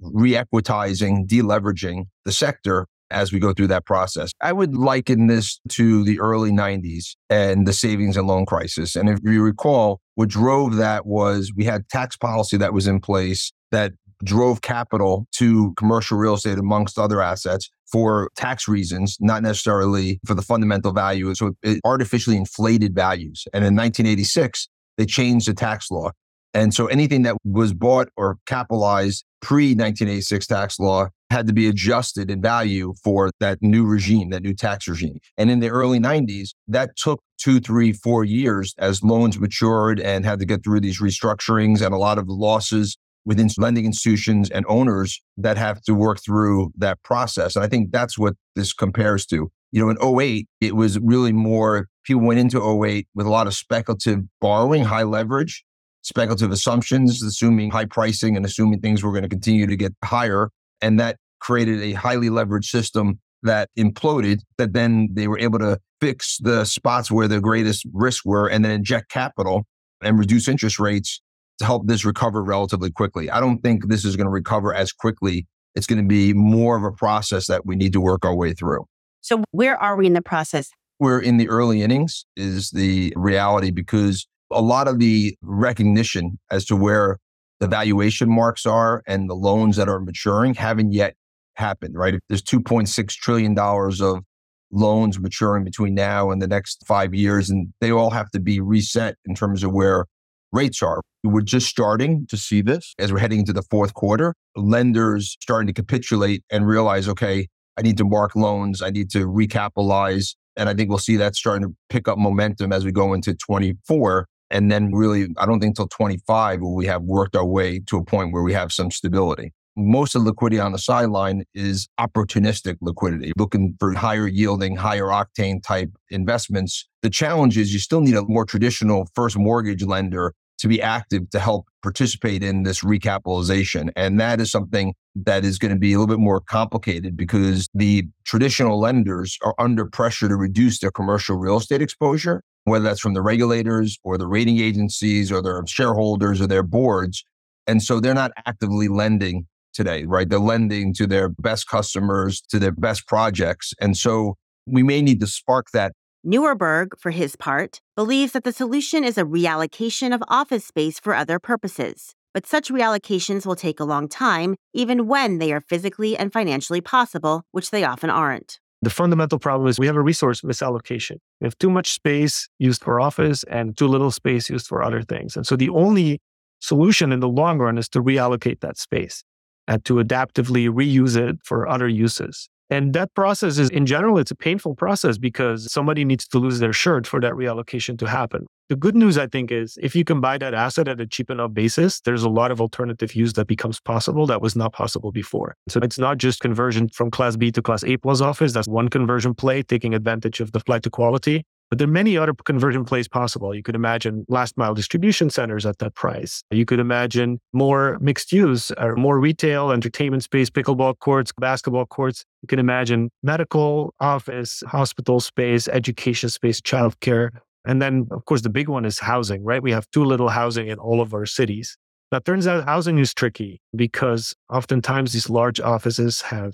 re-equitizing, 0.00 1.26
deleveraging 1.28 2.06
the 2.24 2.32
sector 2.32 2.86
as 3.12 3.32
we 3.32 3.38
go 3.38 3.52
through 3.52 3.68
that 3.68 3.84
process. 3.84 4.32
I 4.40 4.52
would 4.52 4.74
liken 4.74 5.26
this 5.26 5.60
to 5.70 6.02
the 6.02 6.18
early 6.18 6.50
90s 6.50 7.14
and 7.30 7.66
the 7.66 7.72
savings 7.72 8.16
and 8.16 8.26
loan 8.26 8.46
crisis. 8.46 8.96
And 8.96 9.08
if 9.08 9.20
you 9.22 9.42
recall, 9.42 10.00
what 10.14 10.28
drove 10.28 10.76
that 10.76 11.06
was 11.06 11.52
we 11.54 11.64
had 11.64 11.88
tax 11.88 12.16
policy 12.16 12.56
that 12.56 12.72
was 12.72 12.86
in 12.86 13.00
place 13.00 13.52
that 13.70 13.92
drove 14.24 14.62
capital 14.62 15.26
to 15.32 15.72
commercial 15.74 16.18
real 16.18 16.34
estate 16.34 16.58
amongst 16.58 16.98
other 16.98 17.20
assets 17.20 17.70
for 17.90 18.30
tax 18.36 18.66
reasons, 18.66 19.16
not 19.20 19.42
necessarily 19.42 20.18
for 20.26 20.34
the 20.34 20.42
fundamental 20.42 20.92
value. 20.92 21.34
So 21.34 21.52
it 21.62 21.80
artificially 21.84 22.36
inflated 22.36 22.94
values. 22.94 23.44
And 23.52 23.64
in 23.64 23.76
1986, 23.76 24.68
they 24.96 25.06
changed 25.06 25.46
the 25.48 25.54
tax 25.54 25.90
law. 25.90 26.10
And 26.54 26.74
so 26.74 26.86
anything 26.86 27.22
that 27.22 27.36
was 27.44 27.72
bought 27.72 28.08
or 28.16 28.36
capitalized 28.46 29.24
pre 29.40 29.68
1986 29.70 30.46
tax 30.46 30.78
law 30.78 31.08
had 31.30 31.46
to 31.46 31.52
be 31.54 31.66
adjusted 31.66 32.30
in 32.30 32.42
value 32.42 32.92
for 33.02 33.30
that 33.40 33.58
new 33.62 33.86
regime, 33.86 34.30
that 34.30 34.42
new 34.42 34.54
tax 34.54 34.86
regime. 34.86 35.18
And 35.38 35.50
in 35.50 35.60
the 35.60 35.70
early 35.70 35.98
90s, 35.98 36.50
that 36.68 36.94
took 36.96 37.22
two, 37.38 37.58
three, 37.58 37.92
four 37.92 38.22
years 38.22 38.74
as 38.78 39.02
loans 39.02 39.40
matured 39.40 39.98
and 39.98 40.26
had 40.26 40.38
to 40.40 40.44
get 40.44 40.62
through 40.62 40.80
these 40.80 41.00
restructurings 41.00 41.84
and 41.84 41.94
a 41.94 41.98
lot 41.98 42.18
of 42.18 42.28
losses 42.28 42.98
within 43.24 43.48
lending 43.58 43.84
institutions 43.84 44.50
and 44.50 44.64
owners 44.68 45.20
that 45.36 45.56
have 45.56 45.80
to 45.82 45.94
work 45.94 46.18
through 46.24 46.72
that 46.76 47.02
process. 47.02 47.56
And 47.56 47.64
I 47.64 47.68
think 47.68 47.92
that's 47.92 48.18
what 48.18 48.34
this 48.56 48.72
compares 48.72 49.26
to. 49.26 49.50
You 49.70 49.80
know, 49.80 49.90
in 49.90 50.20
08, 50.20 50.46
it 50.60 50.76
was 50.76 50.98
really 50.98 51.32
more 51.32 51.88
people 52.04 52.22
went 52.22 52.40
into 52.40 52.84
08 52.84 53.06
with 53.14 53.26
a 53.26 53.30
lot 53.30 53.46
of 53.46 53.54
speculative 53.54 54.20
borrowing, 54.40 54.84
high 54.84 55.04
leverage, 55.04 55.64
speculative 56.02 56.50
assumptions, 56.50 57.22
assuming 57.22 57.70
high 57.70 57.84
pricing 57.84 58.36
and 58.36 58.44
assuming 58.44 58.80
things 58.80 59.02
were 59.02 59.12
going 59.12 59.22
to 59.22 59.28
continue 59.28 59.66
to 59.66 59.76
get 59.76 59.92
higher. 60.04 60.50
And 60.80 60.98
that 61.00 61.16
created 61.40 61.80
a 61.80 61.92
highly 61.92 62.28
leveraged 62.28 62.66
system 62.66 63.18
that 63.44 63.68
imploded, 63.78 64.40
that 64.58 64.72
then 64.72 65.08
they 65.12 65.26
were 65.26 65.38
able 65.38 65.58
to 65.58 65.78
fix 66.00 66.38
the 66.38 66.64
spots 66.64 67.10
where 67.10 67.28
the 67.28 67.40
greatest 67.40 67.86
risks 67.92 68.24
were 68.24 68.48
and 68.48 68.64
then 68.64 68.72
inject 68.72 69.08
capital 69.08 69.64
and 70.02 70.18
reduce 70.18 70.48
interest 70.48 70.78
rates 70.78 71.20
help 71.62 71.86
this 71.86 72.04
recover 72.04 72.42
relatively 72.42 72.90
quickly. 72.90 73.30
I 73.30 73.40
don't 73.40 73.58
think 73.58 73.88
this 73.88 74.04
is 74.04 74.16
going 74.16 74.26
to 74.26 74.30
recover 74.30 74.74
as 74.74 74.92
quickly. 74.92 75.46
It's 75.74 75.86
going 75.86 76.02
to 76.02 76.08
be 76.08 76.32
more 76.34 76.76
of 76.76 76.84
a 76.84 76.92
process 76.92 77.46
that 77.46 77.64
we 77.64 77.76
need 77.76 77.92
to 77.94 78.00
work 78.00 78.24
our 78.24 78.34
way 78.34 78.52
through. 78.52 78.86
So, 79.20 79.42
where 79.52 79.80
are 79.80 79.96
we 79.96 80.06
in 80.06 80.12
the 80.12 80.22
process? 80.22 80.70
We're 80.98 81.20
in 81.20 81.36
the 81.36 81.48
early 81.48 81.82
innings, 81.82 82.24
is 82.36 82.70
the 82.70 83.12
reality, 83.16 83.70
because 83.70 84.26
a 84.50 84.62
lot 84.62 84.88
of 84.88 84.98
the 84.98 85.36
recognition 85.42 86.38
as 86.50 86.64
to 86.66 86.76
where 86.76 87.18
the 87.60 87.68
valuation 87.68 88.28
marks 88.28 88.66
are 88.66 89.02
and 89.06 89.30
the 89.30 89.34
loans 89.34 89.76
that 89.76 89.88
are 89.88 90.00
maturing 90.00 90.54
haven't 90.54 90.92
yet 90.92 91.14
happened, 91.54 91.96
right? 91.96 92.14
If 92.14 92.20
there's 92.28 92.42
$2.6 92.42 93.08
trillion 93.14 93.56
of 93.58 94.24
loans 94.72 95.20
maturing 95.20 95.64
between 95.64 95.94
now 95.94 96.30
and 96.30 96.42
the 96.42 96.48
next 96.48 96.84
five 96.86 97.14
years, 97.14 97.50
and 97.50 97.72
they 97.80 97.90
all 97.90 98.10
have 98.10 98.30
to 98.30 98.40
be 98.40 98.60
reset 98.60 99.16
in 99.24 99.34
terms 99.34 99.62
of 99.62 99.72
where 99.72 100.06
rates 100.52 100.82
are. 100.82 101.00
We're 101.24 101.40
just 101.42 101.68
starting 101.68 102.26
to 102.28 102.36
see 102.36 102.62
this 102.62 102.94
as 102.98 103.12
we're 103.12 103.18
heading 103.18 103.40
into 103.40 103.52
the 103.52 103.62
fourth 103.62 103.94
quarter. 103.94 104.34
Lenders 104.56 105.36
starting 105.40 105.66
to 105.68 105.72
capitulate 105.72 106.44
and 106.50 106.66
realize, 106.66 107.08
okay, 107.08 107.48
I 107.78 107.82
need 107.82 107.96
to 107.98 108.04
mark 108.04 108.36
loans, 108.36 108.82
I 108.82 108.90
need 108.90 109.10
to 109.10 109.26
recapitalize. 109.26 110.34
And 110.56 110.68
I 110.68 110.74
think 110.74 110.90
we'll 110.90 110.98
see 110.98 111.16
that 111.16 111.34
starting 111.34 111.68
to 111.68 111.74
pick 111.88 112.08
up 112.08 112.18
momentum 112.18 112.72
as 112.72 112.84
we 112.84 112.92
go 112.92 113.14
into 113.14 113.34
24. 113.34 114.26
And 114.50 114.70
then 114.70 114.92
really, 114.92 115.28
I 115.38 115.46
don't 115.46 115.60
think 115.60 115.70
until 115.70 115.88
25 115.88 116.60
will 116.60 116.74
we 116.74 116.86
have 116.86 117.02
worked 117.02 117.34
our 117.34 117.46
way 117.46 117.80
to 117.86 117.96
a 117.96 118.04
point 118.04 118.32
where 118.32 118.42
we 118.42 118.52
have 118.52 118.70
some 118.70 118.90
stability. 118.90 119.52
Most 119.74 120.14
of 120.14 120.22
the 120.22 120.28
liquidity 120.28 120.60
on 120.60 120.72
the 120.72 120.78
sideline 120.78 121.44
is 121.54 121.88
opportunistic 121.98 122.76
liquidity, 122.82 123.32
looking 123.38 123.74
for 123.80 123.94
higher 123.94 124.26
yielding, 124.26 124.76
higher 124.76 125.06
octane 125.06 125.62
type 125.62 125.90
investments. 126.10 126.86
The 127.00 127.08
challenge 127.08 127.56
is 127.56 127.72
you 127.72 127.78
still 127.78 128.02
need 128.02 128.14
a 128.14 128.22
more 128.24 128.44
traditional 128.44 129.08
first 129.14 129.38
mortgage 129.38 129.82
lender 129.82 130.34
to 130.62 130.68
be 130.68 130.80
active 130.80 131.28
to 131.30 131.40
help 131.40 131.66
participate 131.82 132.40
in 132.42 132.62
this 132.62 132.82
recapitalization. 132.82 133.90
And 133.96 134.20
that 134.20 134.40
is 134.40 134.48
something 134.52 134.94
that 135.16 135.44
is 135.44 135.58
going 135.58 135.72
to 135.72 135.78
be 135.78 135.92
a 135.92 135.98
little 135.98 136.14
bit 136.14 136.22
more 136.22 136.40
complicated 136.40 137.16
because 137.16 137.68
the 137.74 138.04
traditional 138.24 138.78
lenders 138.78 139.36
are 139.42 139.56
under 139.58 139.86
pressure 139.86 140.28
to 140.28 140.36
reduce 140.36 140.78
their 140.78 140.92
commercial 140.92 141.36
real 141.36 141.56
estate 141.56 141.82
exposure, 141.82 142.44
whether 142.62 142.84
that's 142.84 143.00
from 143.00 143.14
the 143.14 143.22
regulators 143.22 143.98
or 144.04 144.16
the 144.16 144.28
rating 144.28 144.60
agencies 144.60 145.32
or 145.32 145.42
their 145.42 145.60
shareholders 145.66 146.40
or 146.40 146.46
their 146.46 146.62
boards. 146.62 147.24
And 147.66 147.82
so 147.82 147.98
they're 147.98 148.14
not 148.14 148.30
actively 148.46 148.86
lending 148.86 149.48
today, 149.74 150.04
right? 150.04 150.28
They're 150.28 150.38
lending 150.38 150.94
to 150.94 151.08
their 151.08 151.28
best 151.28 151.66
customers, 151.66 152.40
to 152.50 152.60
their 152.60 152.70
best 152.70 153.08
projects. 153.08 153.74
And 153.80 153.96
so 153.96 154.36
we 154.66 154.84
may 154.84 155.02
need 155.02 155.18
to 155.20 155.26
spark 155.26 155.66
that 155.72 155.92
Nieuwerburgh, 156.24 156.90
for 157.00 157.10
his 157.10 157.34
part, 157.34 157.80
believes 157.96 158.32
that 158.32 158.44
the 158.44 158.52
solution 158.52 159.02
is 159.02 159.18
a 159.18 159.24
reallocation 159.24 160.14
of 160.14 160.22
office 160.28 160.64
space 160.64 161.00
for 161.00 161.16
other 161.16 161.40
purposes. 161.40 162.14
But 162.32 162.46
such 162.46 162.70
reallocations 162.70 163.44
will 163.44 163.56
take 163.56 163.80
a 163.80 163.84
long 163.84 164.08
time, 164.08 164.54
even 164.72 165.08
when 165.08 165.38
they 165.38 165.52
are 165.52 165.60
physically 165.60 166.16
and 166.16 166.32
financially 166.32 166.80
possible, 166.80 167.42
which 167.50 167.70
they 167.70 167.82
often 167.82 168.08
aren't. 168.08 168.60
The 168.82 168.90
fundamental 168.90 169.40
problem 169.40 169.68
is 169.68 169.80
we 169.80 169.88
have 169.88 169.96
a 169.96 170.00
resource 170.00 170.42
misallocation. 170.42 171.16
We 171.40 171.46
have 171.46 171.58
too 171.58 171.70
much 171.70 171.92
space 171.92 172.48
used 172.58 172.84
for 172.84 173.00
office 173.00 173.42
and 173.44 173.76
too 173.76 173.88
little 173.88 174.12
space 174.12 174.48
used 174.48 174.68
for 174.68 174.82
other 174.82 175.02
things. 175.02 175.36
And 175.36 175.44
so 175.44 175.56
the 175.56 175.70
only 175.70 176.20
solution 176.60 177.10
in 177.10 177.18
the 177.18 177.28
long 177.28 177.58
run 177.58 177.78
is 177.78 177.88
to 177.90 178.02
reallocate 178.02 178.60
that 178.60 178.78
space 178.78 179.24
and 179.66 179.84
to 179.86 179.94
adaptively 179.94 180.68
reuse 180.68 181.16
it 181.16 181.36
for 181.44 181.68
other 181.68 181.88
uses. 181.88 182.48
And 182.72 182.94
that 182.94 183.12
process 183.14 183.58
is, 183.58 183.68
in 183.68 183.84
general, 183.84 184.16
it's 184.18 184.30
a 184.30 184.34
painful 184.34 184.74
process 184.74 185.18
because 185.18 185.70
somebody 185.70 186.06
needs 186.06 186.26
to 186.28 186.38
lose 186.38 186.58
their 186.58 186.72
shirt 186.72 187.06
for 187.06 187.20
that 187.20 187.34
reallocation 187.34 187.98
to 187.98 188.06
happen. 188.08 188.46
The 188.70 188.76
good 188.76 188.96
news, 188.96 189.18
I 189.18 189.26
think, 189.26 189.52
is 189.52 189.76
if 189.82 189.94
you 189.94 190.04
can 190.04 190.22
buy 190.22 190.38
that 190.38 190.54
asset 190.54 190.88
at 190.88 190.98
a 190.98 191.06
cheap 191.06 191.28
enough 191.28 191.52
basis, 191.52 192.00
there's 192.00 192.22
a 192.22 192.30
lot 192.30 192.50
of 192.50 192.62
alternative 192.62 193.14
use 193.14 193.34
that 193.34 193.46
becomes 193.46 193.78
possible 193.78 194.24
that 194.26 194.40
was 194.40 194.56
not 194.56 194.72
possible 194.72 195.12
before. 195.12 195.54
So 195.68 195.80
it's 195.82 195.98
not 195.98 196.16
just 196.16 196.40
conversion 196.40 196.88
from 196.88 197.10
class 197.10 197.36
B 197.36 197.52
to 197.52 197.60
class 197.60 197.84
A 197.84 197.98
plus 197.98 198.22
office. 198.22 198.54
That's 198.54 198.68
one 198.68 198.88
conversion 198.88 199.34
play, 199.34 199.62
taking 199.62 199.92
advantage 199.92 200.40
of 200.40 200.52
the 200.52 200.60
flight 200.60 200.82
to 200.84 200.90
quality. 200.90 201.44
But 201.72 201.78
there 201.78 201.88
are 201.88 201.90
many 201.90 202.18
other 202.18 202.34
conversion 202.34 202.84
plays 202.84 203.08
possible. 203.08 203.54
You 203.54 203.62
could 203.62 203.74
imagine 203.74 204.26
last 204.28 204.58
mile 204.58 204.74
distribution 204.74 205.30
centers 205.30 205.64
at 205.64 205.78
that 205.78 205.94
price. 205.94 206.44
You 206.50 206.66
could 206.66 206.78
imagine 206.78 207.40
more 207.54 207.96
mixed 207.98 208.30
use 208.30 208.70
or 208.72 208.94
more 208.94 209.18
retail, 209.18 209.70
entertainment 209.70 210.22
space, 210.22 210.50
pickleball 210.50 210.98
courts, 210.98 211.32
basketball 211.32 211.86
courts. 211.86 212.26
You 212.42 212.48
can 212.48 212.58
imagine 212.58 213.08
medical, 213.22 213.94
office, 214.00 214.62
hospital 214.66 215.18
space, 215.18 215.66
education 215.66 216.28
space, 216.28 216.60
childcare. 216.60 217.30
And 217.64 217.80
then, 217.80 218.06
of 218.10 218.26
course, 218.26 218.42
the 218.42 218.50
big 218.50 218.68
one 218.68 218.84
is 218.84 218.98
housing, 218.98 219.42
right? 219.42 219.62
We 219.62 219.72
have 219.72 219.90
too 219.92 220.04
little 220.04 220.28
housing 220.28 220.68
in 220.68 220.78
all 220.78 221.00
of 221.00 221.14
our 221.14 221.24
cities. 221.24 221.78
Now, 222.12 222.18
turns 222.18 222.46
out 222.46 222.66
housing 222.66 222.98
is 222.98 223.14
tricky 223.14 223.62
because 223.74 224.34
oftentimes 224.52 225.14
these 225.14 225.30
large 225.30 225.58
offices 225.58 226.20
have 226.20 226.52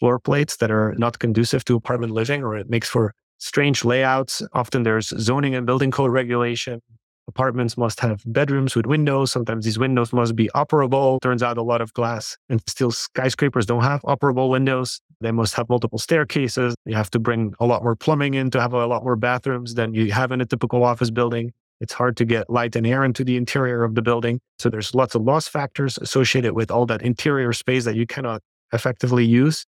floor 0.00 0.18
plates 0.18 0.56
that 0.56 0.70
are 0.70 0.94
not 0.96 1.18
conducive 1.18 1.66
to 1.66 1.76
apartment 1.76 2.14
living, 2.14 2.42
or 2.42 2.56
it 2.56 2.70
makes 2.70 2.88
for 2.88 3.12
strange 3.38 3.84
layouts. 3.84 4.42
Often 4.52 4.82
there's 4.82 5.08
zoning 5.20 5.54
and 5.54 5.66
building 5.66 5.90
code 5.90 6.10
regulation. 6.10 6.80
Apartments 7.26 7.78
must 7.78 8.00
have 8.00 8.22
bedrooms 8.26 8.76
with 8.76 8.84
windows. 8.84 9.32
Sometimes 9.32 9.64
these 9.64 9.78
windows 9.78 10.12
must 10.12 10.36
be 10.36 10.50
operable. 10.54 11.20
Turns 11.22 11.42
out 11.42 11.56
a 11.56 11.62
lot 11.62 11.80
of 11.80 11.92
glass 11.94 12.36
and 12.50 12.62
steel 12.68 12.90
skyscrapers 12.90 13.64
don't 13.64 13.82
have 13.82 14.02
operable 14.02 14.50
windows. 14.50 15.00
They 15.20 15.32
must 15.32 15.54
have 15.54 15.68
multiple 15.70 15.98
staircases. 15.98 16.74
You 16.84 16.94
have 16.96 17.10
to 17.10 17.18
bring 17.18 17.54
a 17.60 17.66
lot 17.66 17.82
more 17.82 17.96
plumbing 17.96 18.34
in 18.34 18.50
to 18.50 18.60
have 18.60 18.74
a 18.74 18.86
lot 18.86 19.04
more 19.04 19.16
bathrooms 19.16 19.74
than 19.74 19.94
you 19.94 20.12
have 20.12 20.32
in 20.32 20.42
a 20.42 20.46
typical 20.46 20.84
office 20.84 21.10
building. 21.10 21.52
It's 21.80 21.94
hard 21.94 22.16
to 22.18 22.24
get 22.24 22.50
light 22.50 22.76
and 22.76 22.86
air 22.86 23.04
into 23.04 23.24
the 23.24 23.36
interior 23.36 23.84
of 23.84 23.94
the 23.94 24.02
building. 24.02 24.40
So 24.58 24.68
there's 24.68 24.94
lots 24.94 25.14
of 25.14 25.22
loss 25.22 25.48
factors 25.48 25.98
associated 25.98 26.52
with 26.52 26.70
all 26.70 26.86
that 26.86 27.02
interior 27.02 27.52
space 27.52 27.84
that 27.84 27.96
you 27.96 28.06
cannot 28.06 28.42
effectively 28.72 29.24
use. 29.24 29.64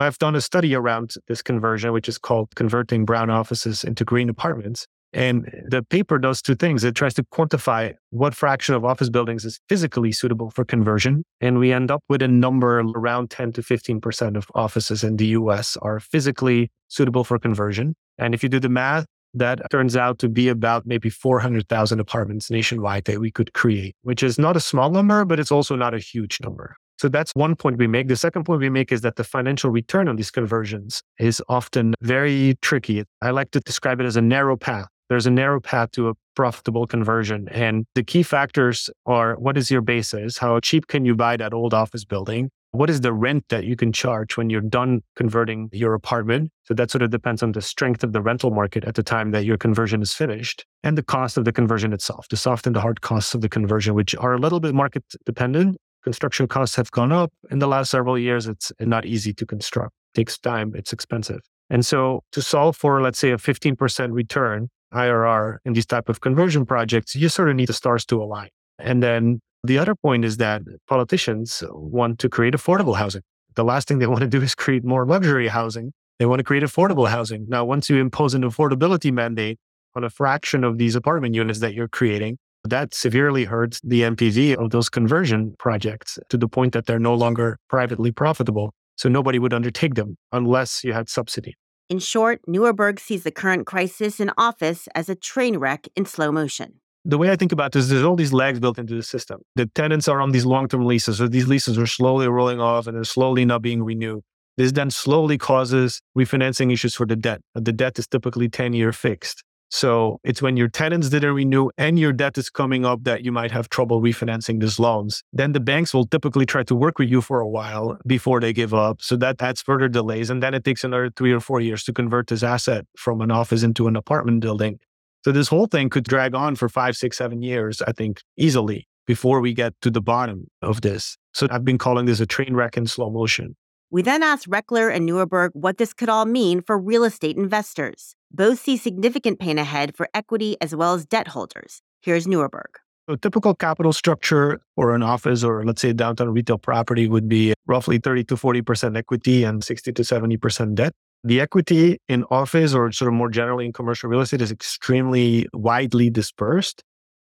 I've 0.00 0.18
done 0.18 0.36
a 0.36 0.40
study 0.40 0.74
around 0.74 1.14
this 1.26 1.42
conversion, 1.42 1.92
which 1.92 2.08
is 2.08 2.18
called 2.18 2.54
Converting 2.54 3.04
Brown 3.04 3.30
Offices 3.30 3.82
into 3.82 4.04
Green 4.04 4.28
Apartments. 4.28 4.86
And 5.12 5.46
mm. 5.46 5.70
the 5.70 5.82
paper 5.82 6.18
does 6.18 6.40
two 6.40 6.54
things. 6.54 6.84
It 6.84 6.94
tries 6.94 7.14
to 7.14 7.24
quantify 7.24 7.94
what 8.10 8.34
fraction 8.34 8.74
of 8.74 8.84
office 8.84 9.10
buildings 9.10 9.44
is 9.44 9.58
physically 9.68 10.12
suitable 10.12 10.50
for 10.50 10.64
conversion. 10.64 11.24
And 11.40 11.58
we 11.58 11.72
end 11.72 11.90
up 11.90 12.02
with 12.08 12.22
a 12.22 12.28
number 12.28 12.78
around 12.80 13.30
10 13.30 13.52
to 13.52 13.62
15% 13.62 14.36
of 14.36 14.46
offices 14.54 15.02
in 15.02 15.16
the 15.16 15.26
US 15.28 15.76
are 15.78 15.98
physically 15.98 16.70
suitable 16.88 17.24
for 17.24 17.38
conversion. 17.38 17.94
And 18.18 18.34
if 18.34 18.42
you 18.42 18.48
do 18.48 18.60
the 18.60 18.68
math, 18.68 19.06
that 19.34 19.60
turns 19.70 19.96
out 19.96 20.18
to 20.20 20.28
be 20.28 20.48
about 20.48 20.86
maybe 20.86 21.10
400,000 21.10 22.00
apartments 22.00 22.50
nationwide 22.50 23.04
that 23.04 23.20
we 23.20 23.30
could 23.30 23.52
create, 23.52 23.94
which 24.02 24.22
is 24.22 24.38
not 24.38 24.56
a 24.56 24.60
small 24.60 24.90
number, 24.90 25.24
but 25.24 25.38
it's 25.38 25.52
also 25.52 25.76
not 25.76 25.92
a 25.92 25.98
huge 25.98 26.38
number. 26.40 26.76
So 26.98 27.08
that's 27.08 27.32
one 27.34 27.54
point 27.54 27.78
we 27.78 27.86
make. 27.86 28.08
The 28.08 28.16
second 28.16 28.44
point 28.44 28.60
we 28.60 28.70
make 28.70 28.90
is 28.90 29.02
that 29.02 29.16
the 29.16 29.24
financial 29.24 29.70
return 29.70 30.08
on 30.08 30.16
these 30.16 30.32
conversions 30.32 31.02
is 31.18 31.40
often 31.48 31.94
very 32.02 32.56
tricky. 32.60 33.04
I 33.22 33.30
like 33.30 33.52
to 33.52 33.60
describe 33.60 34.00
it 34.00 34.04
as 34.04 34.16
a 34.16 34.22
narrow 34.22 34.56
path. 34.56 34.88
There's 35.08 35.26
a 35.26 35.30
narrow 35.30 35.60
path 35.60 35.92
to 35.92 36.08
a 36.08 36.14
profitable 36.34 36.86
conversion. 36.86 37.48
And 37.50 37.86
the 37.94 38.02
key 38.02 38.22
factors 38.22 38.90
are 39.06 39.36
what 39.36 39.56
is 39.56 39.70
your 39.70 39.80
basis? 39.80 40.38
How 40.38 40.58
cheap 40.60 40.88
can 40.88 41.04
you 41.04 41.14
buy 41.14 41.36
that 41.36 41.54
old 41.54 41.72
office 41.72 42.04
building? 42.04 42.50
What 42.72 42.90
is 42.90 43.00
the 43.00 43.14
rent 43.14 43.44
that 43.48 43.64
you 43.64 43.76
can 43.76 43.92
charge 43.92 44.36
when 44.36 44.50
you're 44.50 44.60
done 44.60 45.00
converting 45.16 45.70
your 45.72 45.94
apartment? 45.94 46.50
So 46.64 46.74
that 46.74 46.90
sort 46.90 47.02
of 47.02 47.10
depends 47.10 47.42
on 47.42 47.52
the 47.52 47.62
strength 47.62 48.04
of 48.04 48.12
the 48.12 48.20
rental 48.20 48.50
market 48.50 48.84
at 48.84 48.94
the 48.94 49.02
time 49.02 49.30
that 49.30 49.46
your 49.46 49.56
conversion 49.56 50.02
is 50.02 50.12
finished 50.12 50.66
and 50.82 50.98
the 50.98 51.02
cost 51.02 51.38
of 51.38 51.46
the 51.46 51.52
conversion 51.52 51.94
itself, 51.94 52.28
the 52.28 52.36
soft 52.36 52.66
and 52.66 52.76
the 52.76 52.80
hard 52.80 53.00
costs 53.00 53.34
of 53.34 53.40
the 53.40 53.48
conversion, 53.48 53.94
which 53.94 54.14
are 54.16 54.34
a 54.34 54.38
little 54.38 54.60
bit 54.60 54.74
market 54.74 55.02
dependent 55.24 55.78
construction 56.04 56.48
costs 56.48 56.76
have 56.76 56.90
gone 56.90 57.12
up 57.12 57.32
in 57.50 57.58
the 57.58 57.66
last 57.66 57.90
several 57.90 58.18
years. 58.18 58.46
It's 58.46 58.72
not 58.80 59.04
easy 59.04 59.32
to 59.34 59.46
construct. 59.46 59.92
It 60.14 60.18
takes 60.18 60.38
time. 60.38 60.72
It's 60.74 60.92
expensive. 60.92 61.40
And 61.70 61.84
so 61.84 62.22
to 62.32 62.42
solve 62.42 62.76
for, 62.76 63.02
let's 63.02 63.18
say, 63.18 63.30
a 63.30 63.36
15% 63.36 64.12
return 64.12 64.68
IRR 64.94 65.58
in 65.64 65.74
these 65.74 65.86
type 65.86 66.08
of 66.08 66.20
conversion 66.20 66.64
projects, 66.64 67.14
you 67.14 67.28
sort 67.28 67.50
of 67.50 67.56
need 67.56 67.68
the 67.68 67.74
stars 67.74 68.06
to 68.06 68.22
align. 68.22 68.48
And 68.78 69.02
then 69.02 69.40
the 69.64 69.78
other 69.78 69.94
point 69.94 70.24
is 70.24 70.36
that 70.38 70.62
politicians 70.86 71.62
want 71.70 72.18
to 72.20 72.28
create 72.28 72.54
affordable 72.54 72.96
housing. 72.96 73.22
The 73.54 73.64
last 73.64 73.88
thing 73.88 73.98
they 73.98 74.06
want 74.06 74.20
to 74.20 74.28
do 74.28 74.40
is 74.40 74.54
create 74.54 74.84
more 74.84 75.04
luxury 75.04 75.48
housing. 75.48 75.92
They 76.18 76.26
want 76.26 76.38
to 76.38 76.44
create 76.44 76.62
affordable 76.62 77.08
housing. 77.08 77.46
Now, 77.48 77.64
once 77.64 77.90
you 77.90 77.96
impose 77.98 78.34
an 78.34 78.42
affordability 78.42 79.12
mandate 79.12 79.58
on 79.94 80.04
a 80.04 80.10
fraction 80.10 80.64
of 80.64 80.78
these 80.78 80.94
apartment 80.94 81.34
units 81.34 81.60
that 81.60 81.74
you're 81.74 81.88
creating, 81.88 82.38
That 82.68 82.94
severely 82.94 83.44
hurts 83.44 83.80
the 83.82 84.02
NPV 84.02 84.56
of 84.56 84.70
those 84.70 84.90
conversion 84.90 85.54
projects 85.58 86.18
to 86.28 86.36
the 86.36 86.48
point 86.48 86.74
that 86.74 86.84
they're 86.84 86.98
no 86.98 87.14
longer 87.14 87.58
privately 87.70 88.12
profitable. 88.12 88.74
So 88.96 89.08
nobody 89.08 89.38
would 89.38 89.54
undertake 89.54 89.94
them 89.94 90.18
unless 90.32 90.84
you 90.84 90.92
had 90.92 91.08
subsidy. 91.08 91.54
In 91.88 91.98
short, 91.98 92.40
Nieuwerburgh 92.46 92.98
sees 92.98 93.22
the 93.22 93.30
current 93.30 93.66
crisis 93.66 94.20
in 94.20 94.30
office 94.36 94.86
as 94.94 95.08
a 95.08 95.14
train 95.14 95.56
wreck 95.56 95.86
in 95.96 96.04
slow 96.04 96.30
motion. 96.30 96.80
The 97.06 97.16
way 97.16 97.30
I 97.30 97.36
think 97.36 97.52
about 97.52 97.72
this, 97.72 97.84
is 97.84 97.90
there's 97.90 98.02
all 98.04 98.16
these 98.16 98.34
lags 98.34 98.60
built 98.60 98.78
into 98.78 98.94
the 98.94 99.02
system. 99.02 99.40
The 99.56 99.64
tenants 99.74 100.06
are 100.08 100.20
on 100.20 100.32
these 100.32 100.44
long 100.44 100.68
term 100.68 100.84
leases, 100.84 101.16
so 101.18 101.26
these 101.26 101.48
leases 101.48 101.78
are 101.78 101.86
slowly 101.86 102.28
rolling 102.28 102.60
off 102.60 102.86
and 102.86 102.94
they're 102.94 103.04
slowly 103.04 103.46
not 103.46 103.62
being 103.62 103.82
renewed. 103.82 104.22
This 104.58 104.72
then 104.72 104.90
slowly 104.90 105.38
causes 105.38 106.02
refinancing 106.18 106.70
issues 106.70 106.94
for 106.94 107.06
the 107.06 107.16
debt. 107.16 107.40
The 107.54 107.72
debt 107.72 107.98
is 107.98 108.06
typically 108.06 108.50
10 108.50 108.74
year 108.74 108.92
fixed. 108.92 109.42
So 109.70 110.18
it's 110.24 110.40
when 110.40 110.56
your 110.56 110.68
tenants 110.68 111.10
didn't 111.10 111.34
renew 111.34 111.68
and 111.76 111.98
your 111.98 112.12
debt 112.12 112.38
is 112.38 112.48
coming 112.48 112.86
up 112.86 113.04
that 113.04 113.24
you 113.24 113.32
might 113.32 113.50
have 113.50 113.68
trouble 113.68 114.00
refinancing 114.00 114.60
these 114.60 114.78
loans. 114.78 115.22
Then 115.32 115.52
the 115.52 115.60
banks 115.60 115.92
will 115.92 116.06
typically 116.06 116.46
try 116.46 116.62
to 116.64 116.74
work 116.74 116.98
with 116.98 117.10
you 117.10 117.20
for 117.20 117.40
a 117.40 117.48
while 117.48 117.98
before 118.06 118.40
they 118.40 118.52
give 118.52 118.72
up. 118.72 119.02
So 119.02 119.16
that 119.16 119.40
adds 119.42 119.60
further 119.60 119.88
delays. 119.88 120.30
And 120.30 120.42
then 120.42 120.54
it 120.54 120.64
takes 120.64 120.84
another 120.84 121.10
three 121.14 121.32
or 121.32 121.40
four 121.40 121.60
years 121.60 121.84
to 121.84 121.92
convert 121.92 122.28
this 122.28 122.42
asset 122.42 122.86
from 122.96 123.20
an 123.20 123.30
office 123.30 123.62
into 123.62 123.86
an 123.88 123.96
apartment 123.96 124.40
building. 124.40 124.78
So 125.24 125.32
this 125.32 125.48
whole 125.48 125.66
thing 125.66 125.90
could 125.90 126.04
drag 126.04 126.34
on 126.34 126.56
for 126.56 126.68
five, 126.68 126.96
six, 126.96 127.18
seven 127.18 127.42
years, 127.42 127.82
I 127.82 127.92
think, 127.92 128.22
easily 128.36 128.88
before 129.06 129.40
we 129.40 129.52
get 129.52 129.74
to 129.82 129.90
the 129.90 130.00
bottom 130.00 130.46
of 130.62 130.80
this. 130.80 131.18
So 131.34 131.46
I've 131.50 131.64
been 131.64 131.78
calling 131.78 132.06
this 132.06 132.20
a 132.20 132.26
train 132.26 132.54
wreck 132.54 132.76
in 132.76 132.86
slow 132.86 133.10
motion. 133.10 133.56
We 133.90 134.02
then 134.02 134.22
asked 134.22 134.50
Rechler 134.50 134.94
and 134.94 135.08
Nieuwerburgh 135.08 135.52
what 135.54 135.78
this 135.78 135.94
could 135.94 136.10
all 136.10 136.26
mean 136.26 136.60
for 136.60 136.78
real 136.78 137.04
estate 137.04 137.38
investors. 137.38 138.14
Both 138.30 138.60
see 138.60 138.76
significant 138.76 139.38
pain 139.38 139.56
ahead 139.56 139.96
for 139.96 140.10
equity 140.12 140.58
as 140.60 140.76
well 140.76 140.92
as 140.92 141.06
debt 141.06 141.28
holders. 141.28 141.80
Here's 142.02 142.26
Nieuwerburgh. 142.26 142.76
A 143.08 143.16
typical 143.16 143.54
capital 143.54 143.94
structure 143.94 144.60
for 144.74 144.94
an 144.94 145.02
office 145.02 145.42
or 145.42 145.64
let's 145.64 145.80
say 145.80 145.94
downtown 145.94 146.28
retail 146.28 146.58
property 146.58 147.08
would 147.08 147.30
be 147.30 147.54
roughly 147.66 147.96
30 147.96 148.24
to 148.24 148.34
40% 148.34 148.94
equity 148.94 149.42
and 149.42 149.64
60 149.64 149.92
to 149.94 150.02
70% 150.02 150.74
debt. 150.74 150.92
The 151.24 151.40
equity 151.40 151.98
in 152.10 152.24
office 152.24 152.74
or 152.74 152.92
sort 152.92 153.08
of 153.08 153.14
more 153.14 153.30
generally 153.30 153.64
in 153.64 153.72
commercial 153.72 154.10
real 154.10 154.20
estate 154.20 154.42
is 154.42 154.52
extremely 154.52 155.46
widely 155.54 156.10
dispersed. 156.10 156.84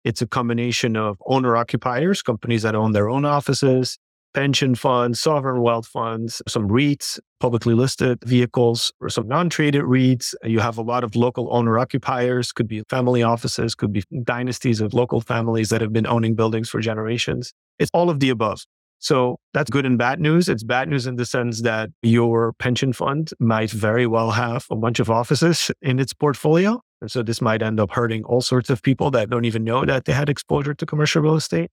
It's 0.03 0.23
a 0.23 0.27
combination 0.27 0.97
of 0.97 1.17
owner 1.27 1.55
occupiers, 1.55 2.23
companies 2.23 2.63
that 2.63 2.73
own 2.73 2.93
their 2.93 3.09
own 3.09 3.25
offices, 3.25 3.99
pension 4.33 4.75
funds, 4.75 5.19
sovereign 5.19 5.61
wealth 5.61 5.87
funds, 5.87 6.41
some 6.47 6.67
REITs, 6.67 7.19
publicly 7.39 7.73
listed 7.73 8.19
vehicles, 8.23 8.91
or 9.01 9.09
some 9.09 9.27
non 9.27 9.49
traded 9.49 9.83
REITs. 9.83 10.33
You 10.43 10.59
have 10.59 10.77
a 10.77 10.81
lot 10.81 11.03
of 11.03 11.15
local 11.15 11.47
owner 11.51 11.79
occupiers, 11.79 12.51
could 12.51 12.67
be 12.67 12.83
family 12.89 13.23
offices, 13.23 13.75
could 13.75 13.91
be 13.91 14.03
dynasties 14.23 14.81
of 14.81 14.93
local 14.93 15.21
families 15.21 15.69
that 15.69 15.81
have 15.81 15.93
been 15.93 16.07
owning 16.07 16.35
buildings 16.35 16.69
for 16.69 16.79
generations. 16.79 17.53
It's 17.79 17.91
all 17.93 18.09
of 18.09 18.19
the 18.19 18.29
above. 18.29 18.63
So 18.99 19.37
that's 19.53 19.69
good 19.69 19.85
and 19.85 19.97
bad 19.97 20.19
news. 20.19 20.49
It's 20.49 20.63
bad 20.63 20.89
news 20.89 21.05
in 21.05 21.17
the 21.17 21.25
sense 21.25 21.61
that 21.61 21.89
your 22.01 22.53
pension 22.53 22.93
fund 22.93 23.31
might 23.39 23.69
very 23.69 24.07
well 24.07 24.31
have 24.31 24.65
a 24.71 24.75
bunch 24.75 24.99
of 24.99 25.09
offices 25.09 25.71
in 25.81 25.99
its 25.99 26.13
portfolio. 26.13 26.81
And 27.01 27.11
so 27.11 27.21
this 27.21 27.41
might 27.41 27.61
end 27.61 27.79
up 27.79 27.91
hurting 27.91 28.23
all 28.23 28.41
sorts 28.41 28.71
of 28.71 28.81
people 28.81 29.11
that 29.11 29.29
don't 29.29 29.45
even 29.45 29.63
know 29.63 29.85
that 29.85 30.05
they 30.05 30.13
had 30.13 30.29
exposure 30.29 30.73
to 30.73 30.85
commercial 30.85 31.21
real 31.21 31.35
estate. 31.35 31.69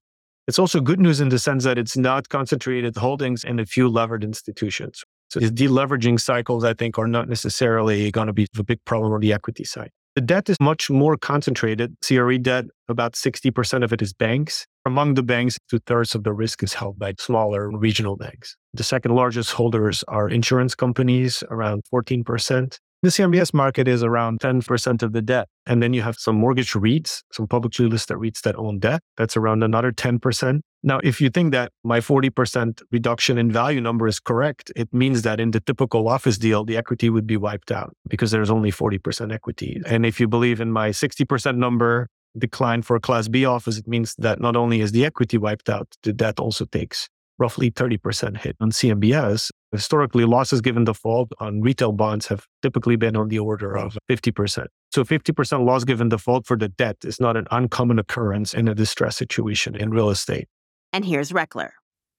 It's 0.46 0.58
also 0.58 0.80
good 0.80 1.00
news 1.00 1.20
in 1.20 1.30
the 1.30 1.38
sense 1.38 1.64
that 1.64 1.78
it's 1.78 1.96
not 1.96 2.28
concentrated 2.28 2.96
holdings 2.96 3.44
in 3.44 3.58
a 3.58 3.66
few 3.66 3.88
levered 3.88 4.22
institutions. 4.22 5.02
So 5.30 5.40
these 5.40 5.50
deleveraging 5.50 6.20
cycles, 6.20 6.64
I 6.64 6.74
think, 6.74 6.98
are 6.98 7.08
not 7.08 7.28
necessarily 7.28 8.10
going 8.10 8.26
to 8.26 8.32
be 8.32 8.46
a 8.58 8.62
big 8.62 8.84
problem 8.84 9.12
on 9.12 9.20
the 9.20 9.32
equity 9.32 9.64
side. 9.64 9.90
The 10.14 10.20
debt 10.20 10.48
is 10.48 10.56
much 10.60 10.90
more 10.90 11.16
concentrated. 11.16 11.96
CRE 12.06 12.36
debt, 12.36 12.66
about 12.88 13.14
60% 13.14 13.82
of 13.82 13.92
it 13.92 14.00
is 14.00 14.12
banks. 14.12 14.64
Among 14.86 15.14
the 15.14 15.24
banks, 15.24 15.58
two 15.68 15.80
thirds 15.86 16.14
of 16.14 16.22
the 16.22 16.32
risk 16.32 16.62
is 16.62 16.74
held 16.74 16.98
by 16.98 17.14
smaller 17.18 17.68
regional 17.70 18.16
banks. 18.16 18.54
The 18.74 18.84
second 18.84 19.14
largest 19.14 19.50
holders 19.50 20.04
are 20.06 20.28
insurance 20.28 20.74
companies, 20.74 21.42
around 21.50 21.82
14%. 21.92 22.78
The 23.04 23.10
CMBS 23.10 23.52
market 23.52 23.86
is 23.86 24.02
around 24.02 24.40
10% 24.40 25.02
of 25.02 25.12
the 25.12 25.20
debt. 25.20 25.46
And 25.66 25.82
then 25.82 25.92
you 25.92 26.00
have 26.00 26.16
some 26.16 26.36
mortgage 26.36 26.72
REITs, 26.72 27.22
some 27.32 27.46
publicly 27.46 27.86
listed 27.86 28.16
REITs 28.16 28.40
that 28.44 28.56
own 28.56 28.78
debt. 28.78 29.02
That's 29.18 29.36
around 29.36 29.62
another 29.62 29.92
10%. 29.92 30.60
Now, 30.82 31.00
if 31.04 31.20
you 31.20 31.28
think 31.28 31.52
that 31.52 31.70
my 31.84 32.00
40% 32.00 32.80
reduction 32.90 33.36
in 33.36 33.52
value 33.52 33.82
number 33.82 34.08
is 34.08 34.18
correct, 34.18 34.72
it 34.74 34.88
means 34.90 35.20
that 35.20 35.38
in 35.38 35.50
the 35.50 35.60
typical 35.60 36.08
office 36.08 36.38
deal, 36.38 36.64
the 36.64 36.78
equity 36.78 37.10
would 37.10 37.26
be 37.26 37.36
wiped 37.36 37.70
out 37.70 37.94
because 38.08 38.30
there's 38.30 38.50
only 38.50 38.72
40% 38.72 39.34
equity. 39.34 39.82
And 39.86 40.06
if 40.06 40.18
you 40.18 40.26
believe 40.26 40.58
in 40.62 40.72
my 40.72 40.88
60% 40.88 41.58
number 41.58 42.08
decline 42.38 42.80
for 42.80 42.96
a 42.96 43.00
Class 43.00 43.28
B 43.28 43.44
office, 43.44 43.76
it 43.76 43.86
means 43.86 44.14
that 44.16 44.40
not 44.40 44.56
only 44.56 44.80
is 44.80 44.92
the 44.92 45.04
equity 45.04 45.36
wiped 45.36 45.68
out, 45.68 45.88
the 46.04 46.14
debt 46.14 46.40
also 46.40 46.64
takes 46.64 47.10
roughly 47.38 47.70
30% 47.70 48.38
hit 48.38 48.56
on 48.60 48.70
CMBS. 48.70 49.50
Historically, 49.74 50.24
losses 50.24 50.60
given 50.60 50.84
default 50.84 51.32
on 51.40 51.60
retail 51.60 51.90
bonds 51.90 52.28
have 52.28 52.46
typically 52.62 52.94
been 52.94 53.16
on 53.16 53.26
the 53.26 53.40
order 53.40 53.76
of 53.76 53.98
mm. 54.08 54.16
50%. 54.16 54.66
So 54.92 55.02
50% 55.02 55.66
loss 55.66 55.82
given 55.82 56.08
default 56.08 56.46
for 56.46 56.56
the 56.56 56.68
debt 56.68 56.98
is 57.02 57.18
not 57.18 57.36
an 57.36 57.48
uncommon 57.50 57.98
occurrence 57.98 58.54
in 58.54 58.68
a 58.68 58.74
distress 58.76 59.16
situation 59.16 59.74
in 59.74 59.90
real 59.90 60.10
estate. 60.10 60.46
And 60.92 61.04
here's 61.04 61.32
Rechler. 61.32 61.70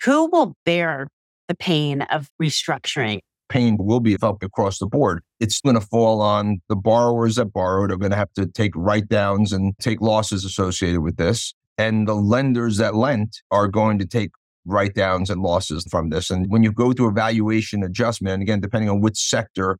Who 0.03 0.29
will 0.29 0.53
bear 0.65 1.07
the 1.47 1.55
pain 1.55 2.01
of 2.01 2.29
restructuring? 2.43 3.19
Pain 3.47 3.77
will 3.79 4.01
be 4.01 4.17
felt 4.17 4.43
across 4.43 4.79
the 4.79 4.87
board. 4.87 5.23
It's 5.39 5.61
going 5.61 5.75
to 5.75 5.81
fall 5.81 6.19
on 6.19 6.59
the 6.67 6.75
borrowers 6.75 7.37
that 7.37 7.53
borrowed 7.53 7.89
are 7.89 7.95
going 7.95 8.11
to 8.11 8.17
have 8.17 8.33
to 8.33 8.47
take 8.47 8.73
write 8.75 9.07
downs 9.07 9.53
and 9.53 9.73
take 9.79 10.01
losses 10.01 10.43
associated 10.43 10.99
with 10.99 11.15
this. 11.15 11.53
And 11.77 12.05
the 12.05 12.15
lenders 12.15 12.75
that 12.77 12.95
lent 12.95 13.41
are 13.49 13.69
going 13.69 13.97
to 13.99 14.05
take 14.05 14.31
write 14.65 14.95
downs 14.95 15.29
and 15.29 15.41
losses 15.41 15.85
from 15.89 16.09
this. 16.09 16.29
And 16.29 16.49
when 16.49 16.63
you 16.63 16.71
go 16.71 16.91
through 16.91 17.09
a 17.09 17.13
valuation 17.13 17.83
adjustment, 17.83 18.41
again, 18.41 18.59
depending 18.59 18.89
on 18.89 19.01
which 19.01 19.17
sector 19.17 19.77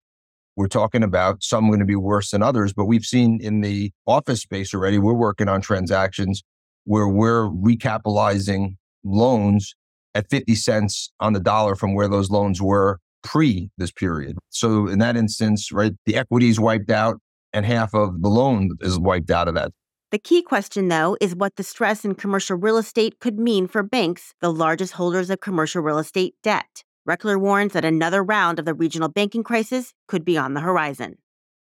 we're 0.56 0.68
talking 0.68 1.04
about, 1.04 1.44
some 1.44 1.66
are 1.66 1.70
going 1.70 1.80
to 1.80 1.86
be 1.86 1.96
worse 1.96 2.32
than 2.32 2.42
others. 2.42 2.74
But 2.74 2.86
we've 2.86 3.04
seen 3.04 3.40
in 3.42 3.62
the 3.62 3.92
office 4.06 4.42
space 4.42 4.74
already, 4.74 5.00
we're 5.00 5.14
working 5.14 5.50
on 5.50 5.62
transactions 5.62 6.44
where 6.86 7.08
we're 7.08 7.50
recapitalizing 7.50 8.78
loans 9.04 9.76
at 10.14 10.30
50 10.30 10.56
cents 10.56 11.12
on 11.20 11.34
the 11.34 11.40
dollar 11.40 11.76
from 11.76 11.94
where 11.94 12.08
those 12.08 12.30
loans 12.30 12.62
were 12.62 13.00
pre 13.24 13.70
this 13.78 13.92
period. 13.92 14.38
So 14.50 14.88
in 14.88 15.00
that 15.00 15.18
instance, 15.18 15.72
right, 15.72 15.94
the 16.06 16.16
equity 16.16 16.50
is 16.50 16.60
wiped 16.60 16.92
out 16.92 17.20
and 17.52 17.66
half 17.66 17.94
of 17.94 18.22
the 18.22 18.30
loan 18.30 18.72
is 18.82 19.00
wiped 19.00 19.32
out 19.32 19.48
of 19.48 19.56
that. 19.56 19.72
The 20.16 20.20
key 20.20 20.44
question, 20.44 20.88
though, 20.88 21.18
is 21.20 21.36
what 21.36 21.58
the 21.58 21.64
stress 21.64 22.06
in 22.06 22.16
commercial 22.16 22.56
real 22.56 22.78
estate 22.78 23.20
could 23.20 23.38
mean 23.38 23.68
for 23.68 23.84
banks, 23.84 24.34
the 24.40 24.50
largest 24.50 24.94
holders 24.94 25.30
of 25.30 25.42
commercial 25.42 25.82
real 25.82 25.98
estate 25.98 26.36
debt. 26.42 26.86
Rechler 27.06 27.38
warns 27.38 27.74
that 27.74 27.84
another 27.84 28.24
round 28.24 28.58
of 28.58 28.64
the 28.64 28.74
regional 28.74 29.10
banking 29.10 29.44
crisis 29.44 29.92
could 30.08 30.24
be 30.24 30.38
on 30.38 30.54
the 30.54 30.62
horizon. 30.62 31.18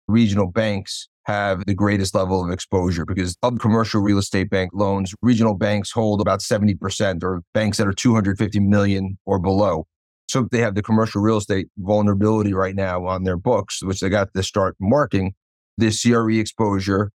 Regional 0.06 0.46
banks 0.46 1.10
have 1.26 1.66
the 1.66 1.74
greatest 1.74 2.14
level 2.14 2.42
of 2.42 2.50
exposure 2.50 3.04
because 3.04 3.36
of 3.42 3.58
commercial 3.58 4.00
real 4.00 4.16
estate 4.16 4.48
bank 4.48 4.70
loans, 4.72 5.14
regional 5.20 5.52
banks 5.52 5.90
hold 5.90 6.22
about 6.22 6.40
70% 6.40 7.22
or 7.22 7.42
banks 7.52 7.76
that 7.76 7.86
are 7.86 7.92
250 7.92 8.60
million 8.60 9.18
or 9.26 9.38
below. 9.38 9.86
So 10.26 10.48
they 10.50 10.60
have 10.60 10.74
the 10.74 10.80
commercial 10.82 11.20
real 11.20 11.36
estate 11.36 11.68
vulnerability 11.76 12.54
right 12.54 12.74
now 12.74 13.04
on 13.04 13.24
their 13.24 13.36
books, 13.36 13.82
which 13.82 14.00
they 14.00 14.08
got 14.08 14.32
to 14.32 14.42
start 14.42 14.74
marking 14.80 15.34
this 15.76 16.02
CRE 16.02 16.30
exposure 16.30 17.10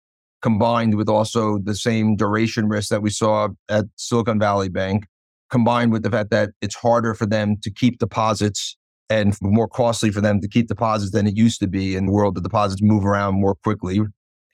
combined 0.42 0.94
with 0.94 1.08
also 1.08 1.58
the 1.58 1.74
same 1.74 2.16
duration 2.16 2.68
risk 2.68 2.90
that 2.90 3.02
we 3.02 3.10
saw 3.10 3.48
at 3.68 3.86
Silicon 3.96 4.38
Valley 4.38 4.68
Bank, 4.68 5.06
combined 5.50 5.92
with 5.92 6.02
the 6.02 6.10
fact 6.10 6.30
that 6.30 6.50
it's 6.60 6.76
harder 6.76 7.14
for 7.14 7.26
them 7.26 7.56
to 7.62 7.70
keep 7.70 7.98
deposits 7.98 8.76
and 9.10 9.36
more 9.40 9.68
costly 9.68 10.10
for 10.10 10.20
them 10.20 10.40
to 10.40 10.48
keep 10.48 10.68
deposits 10.68 11.12
than 11.12 11.26
it 11.26 11.36
used 11.36 11.60
to 11.60 11.66
be 11.66 11.96
in 11.96 12.06
the 12.06 12.12
world. 12.12 12.34
The 12.34 12.40
deposits 12.40 12.82
move 12.82 13.04
around 13.04 13.34
more 13.34 13.54
quickly. 13.54 14.00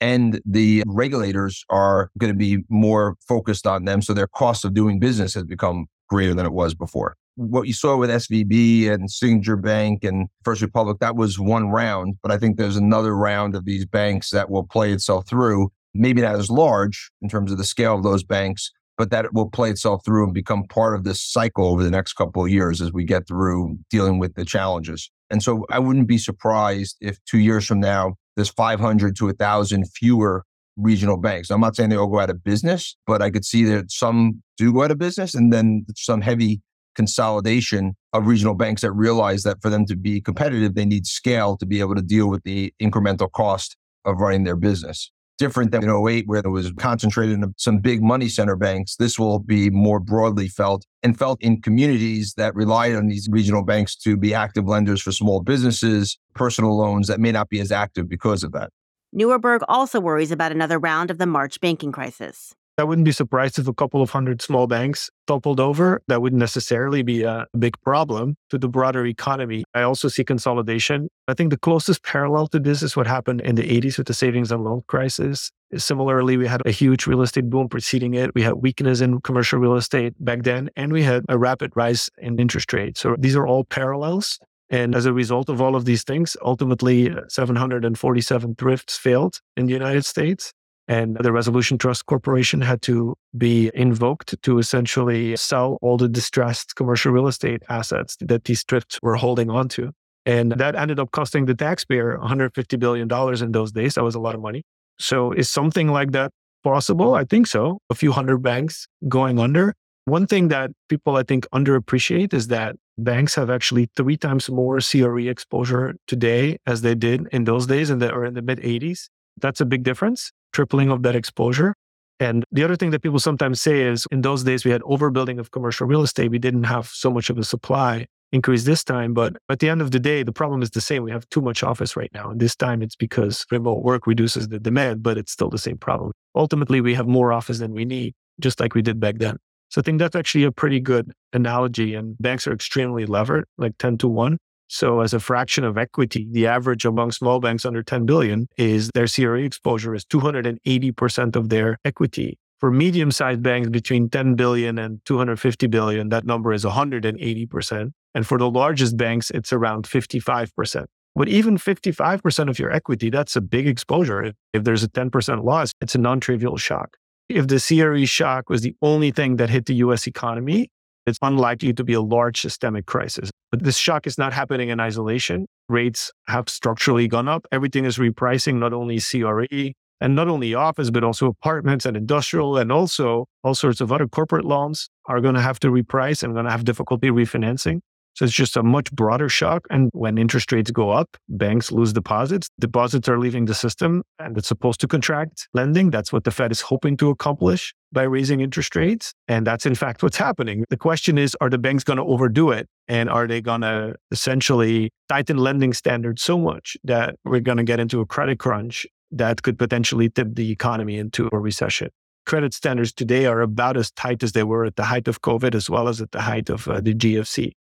And 0.01 0.41
the 0.45 0.83
regulators 0.87 1.63
are 1.69 2.09
going 2.17 2.31
to 2.31 2.37
be 2.37 2.63
more 2.69 3.15
focused 3.27 3.65
on 3.65 3.85
them. 3.85 4.01
So 4.01 4.13
their 4.13 4.27
cost 4.27 4.65
of 4.65 4.73
doing 4.73 4.99
business 4.99 5.33
has 5.33 5.43
become 5.43 5.87
greater 6.09 6.33
than 6.33 6.45
it 6.45 6.51
was 6.53 6.73
before. 6.73 7.15
What 7.35 7.67
you 7.67 7.73
saw 7.73 7.97
with 7.97 8.09
SVB 8.09 8.89
and 8.89 9.11
Signature 9.11 9.57
Bank 9.57 10.03
and 10.03 10.27
First 10.43 10.61
Republic, 10.61 10.97
that 10.99 11.15
was 11.15 11.37
one 11.39 11.69
round. 11.69 12.15
But 12.23 12.31
I 12.31 12.37
think 12.37 12.57
there's 12.57 12.77
another 12.77 13.15
round 13.15 13.55
of 13.55 13.65
these 13.65 13.85
banks 13.85 14.29
that 14.29 14.49
will 14.49 14.63
play 14.63 14.91
itself 14.91 15.27
through 15.27 15.71
maybe 15.95 16.21
not 16.21 16.35
as 16.35 16.49
large 16.49 17.09
in 17.21 17.29
terms 17.29 17.51
of 17.51 17.57
the 17.57 17.63
scale 17.63 17.95
of 17.95 18.03
those 18.03 18.23
banks, 18.23 18.71
but 18.97 19.09
that 19.11 19.33
will 19.33 19.49
play 19.49 19.69
itself 19.69 20.03
through 20.05 20.25
and 20.25 20.33
become 20.33 20.63
part 20.65 20.95
of 20.95 21.03
this 21.03 21.21
cycle 21.21 21.67
over 21.67 21.83
the 21.83 21.89
next 21.91 22.13
couple 22.13 22.43
of 22.43 22.51
years 22.51 22.81
as 22.81 22.91
we 22.91 23.03
get 23.03 23.27
through 23.27 23.77
dealing 23.89 24.19
with 24.19 24.35
the 24.35 24.45
challenges. 24.45 25.09
And 25.29 25.41
so 25.41 25.65
I 25.71 25.79
wouldn't 25.79 26.07
be 26.07 26.17
surprised 26.17 26.97
if 27.01 27.17
two 27.25 27.39
years 27.39 27.65
from 27.65 27.79
now, 27.79 28.15
there's 28.35 28.49
500 28.49 29.15
to 29.17 29.25
1,000 29.25 29.89
fewer 29.91 30.43
regional 30.77 31.17
banks. 31.17 31.49
I'm 31.49 31.61
not 31.61 31.75
saying 31.75 31.89
they 31.89 31.95
all 31.95 32.07
go 32.07 32.19
out 32.19 32.29
of 32.29 32.43
business, 32.43 32.97
but 33.07 33.21
I 33.21 33.29
could 33.31 33.45
see 33.45 33.63
that 33.65 33.91
some 33.91 34.43
do 34.57 34.73
go 34.73 34.83
out 34.83 34.91
of 34.91 34.97
business 34.97 35.33
and 35.33 35.51
then 35.51 35.85
some 35.95 36.21
heavy 36.21 36.61
consolidation 36.95 37.95
of 38.13 38.27
regional 38.27 38.55
banks 38.55 38.81
that 38.81 38.91
realize 38.91 39.43
that 39.43 39.61
for 39.61 39.69
them 39.69 39.85
to 39.85 39.95
be 39.95 40.21
competitive, 40.21 40.75
they 40.75 40.85
need 40.85 41.05
scale 41.05 41.57
to 41.57 41.65
be 41.65 41.79
able 41.79 41.95
to 41.95 42.01
deal 42.01 42.29
with 42.29 42.43
the 42.43 42.73
incremental 42.81 43.31
cost 43.31 43.77
of 44.05 44.19
running 44.19 44.43
their 44.43 44.55
business. 44.55 45.11
different 45.37 45.71
than 45.71 45.83
in 45.83 45.89
08 45.89 46.27
where 46.27 46.39
it 46.39 46.49
was 46.49 46.71
concentrated 46.77 47.35
in 47.35 47.53
some 47.57 47.79
big 47.79 48.01
money 48.01 48.29
center 48.29 48.55
banks. 48.55 48.95
This 48.95 49.19
will 49.19 49.39
be 49.39 49.69
more 49.69 49.99
broadly 49.99 50.47
felt 50.47 50.85
and 51.03 51.17
felt 51.17 51.41
in 51.41 51.61
communities 51.61 52.33
that 52.37 52.55
rely 52.55 52.93
on 52.93 53.07
these 53.07 53.27
regional 53.29 53.63
banks 53.63 53.95
to 53.97 54.15
be 54.15 54.33
active 54.33 54.65
lenders 54.65 55.01
for 55.01 55.11
small 55.11 55.41
businesses, 55.41 56.17
personal 56.33 56.77
loans 56.77 57.07
that 57.07 57.19
may 57.19 57.31
not 57.31 57.49
be 57.49 57.59
as 57.59 57.71
active 57.71 58.07
because 58.07 58.43
of 58.43 58.53
that. 58.53 58.69
Nieuwerburgh 59.13 59.61
also 59.67 59.99
worries 59.99 60.31
about 60.31 60.51
another 60.51 60.79
round 60.79 61.11
of 61.11 61.17
the 61.17 61.25
March 61.25 61.59
banking 61.61 61.91
crisis. 61.91 62.53
I 62.77 62.83
wouldn't 62.83 63.05
be 63.05 63.13
surprised 63.13 63.57
if 63.57 63.69
a 63.69 63.73
couple 63.73 64.01
of 64.01 64.09
hundred 64.09 64.41
small 64.41 64.67
banks 64.67 65.09
toppled 65.27 65.61
over. 65.61 66.01
That 66.09 66.21
wouldn't 66.21 66.41
necessarily 66.41 67.03
be 67.03 67.23
a 67.23 67.45
big 67.57 67.79
problem 67.83 68.35
to 68.49 68.57
the 68.57 68.67
broader 68.67 69.05
economy. 69.05 69.63
I 69.73 69.83
also 69.83 70.09
see 70.09 70.25
consolidation. 70.25 71.09
I 71.29 71.35
think 71.35 71.51
the 71.51 71.57
closest 71.57 72.03
parallel 72.03 72.47
to 72.47 72.59
this 72.59 72.83
is 72.83 72.97
what 72.97 73.07
happened 73.07 73.39
in 73.41 73.55
the 73.55 73.63
80s 73.63 73.97
with 73.97 74.07
the 74.07 74.13
savings 74.13 74.51
and 74.51 74.65
loan 74.65 74.81
crisis. 74.87 75.51
Similarly, 75.77 76.35
we 76.35 76.47
had 76.47 76.61
a 76.65 76.71
huge 76.71 77.07
real 77.07 77.21
estate 77.21 77.49
boom 77.49 77.69
preceding 77.69 78.13
it. 78.13 78.35
We 78.35 78.41
had 78.41 78.55
weakness 78.55 78.99
in 78.99 79.21
commercial 79.21 79.59
real 79.59 79.75
estate 79.75 80.13
back 80.19 80.43
then, 80.43 80.69
and 80.75 80.91
we 80.91 81.03
had 81.03 81.23
a 81.29 81.37
rapid 81.37 81.71
rise 81.75 82.09
in 82.17 82.37
interest 82.39 82.73
rates. 82.73 82.99
So 82.99 83.15
these 83.17 83.37
are 83.37 83.47
all 83.47 83.63
parallels. 83.63 84.37
And 84.69 84.95
as 84.95 85.05
a 85.05 85.13
result 85.13 85.47
of 85.47 85.61
all 85.61 85.77
of 85.77 85.85
these 85.85 86.03
things, 86.03 86.35
ultimately 86.43 87.09
uh, 87.09 87.21
747 87.29 88.55
thrifts 88.55 88.97
failed 88.97 89.39
in 89.55 89.67
the 89.67 89.73
United 89.73 90.03
States. 90.03 90.51
And 90.87 91.17
the 91.17 91.31
Resolution 91.31 91.77
Trust 91.77 92.05
Corporation 92.05 92.61
had 92.61 92.81
to 92.83 93.15
be 93.37 93.71
invoked 93.73 94.41
to 94.43 94.59
essentially 94.59 95.35
sell 95.35 95.79
all 95.81 95.97
the 95.97 96.07
distressed 96.07 96.75
commercial 96.75 97.11
real 97.11 97.27
estate 97.27 97.63
assets 97.69 98.17
that 98.21 98.43
these 98.45 98.63
thrifts 98.63 98.99
were 99.01 99.15
holding 99.15 99.49
on 99.49 99.67
to. 99.69 99.91
And 100.27 100.51
that 100.53 100.75
ended 100.75 100.99
up 100.99 101.11
costing 101.11 101.45
the 101.45 101.55
taxpayer 101.55 102.17
$150 102.17 102.79
billion 102.79 103.11
in 103.43 103.51
those 103.51 103.71
days. 103.71 103.95
That 103.95 104.03
was 104.03 104.15
a 104.15 104.19
lot 104.19 104.35
of 104.35 104.41
money. 104.41 104.63
So 104.99 105.31
is 105.31 105.49
something 105.49 105.87
like 105.89 106.11
that 106.11 106.31
possible? 106.63 107.13
I 107.13 107.25
think 107.25 107.47
so. 107.47 107.79
A 107.89 107.95
few 107.95 108.11
hundred 108.11 108.39
banks 108.39 108.87
going 109.07 109.39
under. 109.39 109.73
One 110.05 110.27
thing 110.27 110.49
that 110.49 110.71
people 110.87 111.15
I 111.15 111.23
think 111.23 111.47
underappreciate 111.49 112.33
is 112.33 112.47
that 112.47 112.75
banks 112.97 113.35
have 113.35 113.49
actually 113.49 113.89
three 113.95 114.17
times 114.17 114.49
more 114.49 114.79
CRE 114.79 115.27
exposure 115.27 115.95
today 116.07 116.57
as 116.65 116.81
they 116.81 116.95
did 116.95 117.27
in 117.31 117.45
those 117.45 117.65
days 117.65 117.89
in 117.89 117.99
the, 117.99 118.11
or 118.11 118.25
in 118.25 118.35
the 118.35 118.41
mid 118.41 118.59
80s. 118.59 119.09
That's 119.41 119.61
a 119.61 119.65
big 119.65 119.83
difference 119.83 120.31
tripling 120.55 120.89
of 120.89 121.03
that 121.03 121.15
exposure. 121.15 121.73
And 122.19 122.45
the 122.51 122.63
other 122.63 122.77
thing 122.77 122.91
that 122.91 123.01
people 123.01 123.19
sometimes 123.19 123.61
say 123.61 123.81
is 123.81 124.07
in 124.09 124.21
those 124.21 124.43
days 124.43 124.63
we 124.63 124.71
had 124.71 124.81
overbuilding 124.83 125.37
of 125.37 125.51
commercial 125.51 125.85
real 125.85 126.01
estate. 126.01 126.31
We 126.31 126.39
didn't 126.39 126.63
have 126.63 126.87
so 126.87 127.09
much 127.11 127.29
of 127.29 127.37
a 127.37 127.43
supply 127.43 128.05
increase 128.31 128.63
this 128.63 128.83
time. 128.83 129.13
But 129.13 129.35
at 129.49 129.59
the 129.59 129.69
end 129.69 129.81
of 129.81 129.91
the 129.91 129.99
day, 129.99 130.23
the 130.23 130.31
problem 130.31 130.61
is 130.61 130.69
the 130.69 130.81
same. 130.81 131.03
We 131.03 131.11
have 131.11 131.27
too 131.29 131.41
much 131.41 131.63
office 131.63 131.95
right 131.95 132.11
now. 132.13 132.29
And 132.29 132.39
this 132.39 132.55
time 132.55 132.81
it's 132.81 132.95
because 132.95 133.45
remote 133.51 133.83
work 133.83 134.07
reduces 134.07 134.47
the 134.47 134.59
demand, 134.59 135.03
but 135.03 135.17
it's 135.17 135.31
still 135.31 135.49
the 135.49 135.57
same 135.57 135.77
problem. 135.77 136.11
Ultimately, 136.35 136.81
we 136.81 136.93
have 136.95 137.07
more 137.07 137.31
office 137.33 137.59
than 137.59 137.73
we 137.73 137.85
need, 137.85 138.13
just 138.39 138.59
like 138.59 138.75
we 138.75 138.81
did 138.81 138.99
back 138.99 139.17
then. 139.17 139.37
So 139.69 139.81
I 139.81 139.83
think 139.83 139.99
that's 139.99 140.15
actually 140.15 140.45
a 140.45 140.51
pretty 140.51 140.79
good 140.79 141.11
analogy. 141.33 141.95
And 141.95 142.17
banks 142.19 142.47
are 142.47 142.53
extremely 142.53 143.05
levered, 143.05 143.45
like 143.57 143.77
10 143.77 143.97
to 143.99 144.07
1. 144.07 144.37
So 144.75 144.99
as 144.99 145.13
a 145.13 145.21
fraction 145.21 145.63
of 145.63 145.77
equity, 145.77 146.27
the 146.29 146.47
average 146.47 146.83
among 146.83 147.11
small 147.11 147.39
banks 147.39 147.65
under 147.65 147.81
10 147.81 148.05
billion 148.05 148.49
is 148.57 148.89
their 148.93 149.07
CRE 149.07 149.37
exposure 149.37 149.95
is 149.95 150.03
280% 150.03 151.37
of 151.37 151.47
their 151.47 151.77
equity. 151.85 152.37
For 152.59 152.71
medium-sized 152.71 153.41
banks 153.41 153.69
between 153.69 154.09
10 154.09 154.35
billion 154.35 154.77
and 154.77 154.99
250 155.05 155.67
billion, 155.67 156.09
that 156.09 156.25
number 156.25 156.51
is 156.51 156.65
180%. 156.65 157.91
And 158.15 158.27
for 158.27 158.37
the 158.37 158.49
largest 158.49 158.97
banks, 158.97 159.31
it's 159.31 159.53
around 159.53 159.85
55%. 159.85 160.85
But 161.15 161.29
even 161.29 161.57
55% 161.57 162.49
of 162.49 162.59
your 162.59 162.71
equity, 162.73 163.09
that's 163.09 163.37
a 163.37 163.41
big 163.41 163.69
exposure. 163.69 164.23
If, 164.23 164.35
if 164.51 164.63
there's 164.65 164.83
a 164.83 164.89
10% 164.89 165.45
loss, 165.45 165.71
it's 165.79 165.95
a 165.95 165.99
non-trivial 165.99 166.57
shock. 166.57 166.97
If 167.29 167.47
the 167.47 167.63
CRE 167.65 168.05
shock 168.05 168.49
was 168.49 168.61
the 168.61 168.75
only 168.81 169.11
thing 169.11 169.37
that 169.37 169.49
hit 169.49 169.67
the 169.67 169.75
US 169.75 170.05
economy, 170.05 170.69
it's 171.05 171.19
unlikely 171.21 171.73
to 171.73 171.83
be 171.83 171.93
a 171.93 172.01
large 172.01 172.41
systemic 172.41 172.85
crisis. 172.85 173.29
But 173.51 173.63
this 173.63 173.77
shock 173.77 174.07
is 174.07 174.17
not 174.17 174.33
happening 174.33 174.69
in 174.69 174.79
isolation. 174.79 175.45
Rates 175.69 176.11
have 176.27 176.49
structurally 176.49 177.07
gone 177.07 177.27
up. 177.27 177.45
Everything 177.51 177.85
is 177.85 177.97
repricing, 177.97 178.55
not 178.55 178.73
only 178.73 178.99
CRE 178.99 179.73
and 180.01 180.15
not 180.15 180.27
only 180.27 180.53
office, 180.53 180.89
but 180.89 181.03
also 181.03 181.27
apartments 181.27 181.85
and 181.85 181.95
industrial 181.95 182.57
and 182.57 182.71
also 182.71 183.25
all 183.43 183.55
sorts 183.55 183.81
of 183.81 183.91
other 183.91 184.07
corporate 184.07 184.45
loans 184.45 184.89
are 185.07 185.21
going 185.21 185.35
to 185.35 185.41
have 185.41 185.59
to 185.59 185.69
reprice 185.69 186.23
and 186.23 186.33
going 186.33 186.45
to 186.45 186.51
have 186.51 186.65
difficulty 186.65 187.09
refinancing. 187.09 187.79
So 188.15 188.23
it's 188.23 188.33
just 188.33 188.55
a 188.55 188.63
much 188.63 188.91
broader 188.93 189.27
shock. 189.27 189.67
And 189.69 189.89
when 189.93 190.17
interest 190.17 190.51
rates 190.53 190.71
go 190.71 190.89
up, 190.89 191.17
banks 191.27 191.69
lose 191.69 191.91
deposits. 191.91 192.49
Deposits 192.59 193.09
are 193.09 193.19
leaving 193.19 193.43
the 193.43 193.53
system 193.53 194.03
and 194.19 194.37
it's 194.37 194.47
supposed 194.47 194.79
to 194.81 194.87
contract 194.87 195.49
lending. 195.53 195.91
That's 195.91 196.13
what 196.13 196.23
the 196.23 196.31
Fed 196.31 196.51
is 196.51 196.61
hoping 196.61 196.95
to 196.97 197.09
accomplish 197.09 197.73
by 197.91 198.03
raising 198.03 198.39
interest 198.39 198.73
rates. 198.73 199.13
And 199.27 199.45
that's 199.45 199.65
in 199.65 199.75
fact 199.75 200.01
what's 200.01 200.15
happening. 200.15 200.63
The 200.69 200.77
question 200.77 201.17
is, 201.17 201.35
are 201.41 201.49
the 201.49 201.57
banks 201.57 201.83
going 201.83 201.97
to 201.97 202.03
overdo 202.03 202.51
it? 202.51 202.67
And 202.87 203.09
are 203.09 203.27
they 203.27 203.41
going 203.41 203.61
to 203.61 203.95
essentially 204.11 204.91
tighten 205.09 205.37
lending 205.37 205.73
standards 205.73 206.21
so 206.21 206.37
much 206.37 206.77
that 206.85 207.15
we're 207.25 207.41
going 207.41 207.57
to 207.57 207.63
get 207.63 207.81
into 207.81 207.99
a 207.99 208.05
credit 208.05 208.39
crunch 208.39 208.87
that 209.11 209.43
could 209.43 209.59
potentially 209.59 210.09
tip 210.09 210.35
the 210.35 210.51
economy 210.51 210.97
into 210.97 211.29
a 211.33 211.37
recession? 211.37 211.89
Credit 212.25 212.53
standards 212.53 212.93
today 212.93 213.25
are 213.25 213.41
about 213.41 213.75
as 213.75 213.91
tight 213.91 214.23
as 214.23 214.31
they 214.31 214.43
were 214.43 214.65
at 214.65 214.77
the 214.77 214.85
height 214.85 215.07
of 215.07 215.21
COVID, 215.21 215.53
as 215.53 215.69
well 215.69 215.87
as 215.89 216.01
at 216.01 216.11
the 216.11 216.21
height 216.21 216.49
of 216.49 216.67
uh, 216.67 216.79
the 216.79 216.93
GFC. 216.93 217.51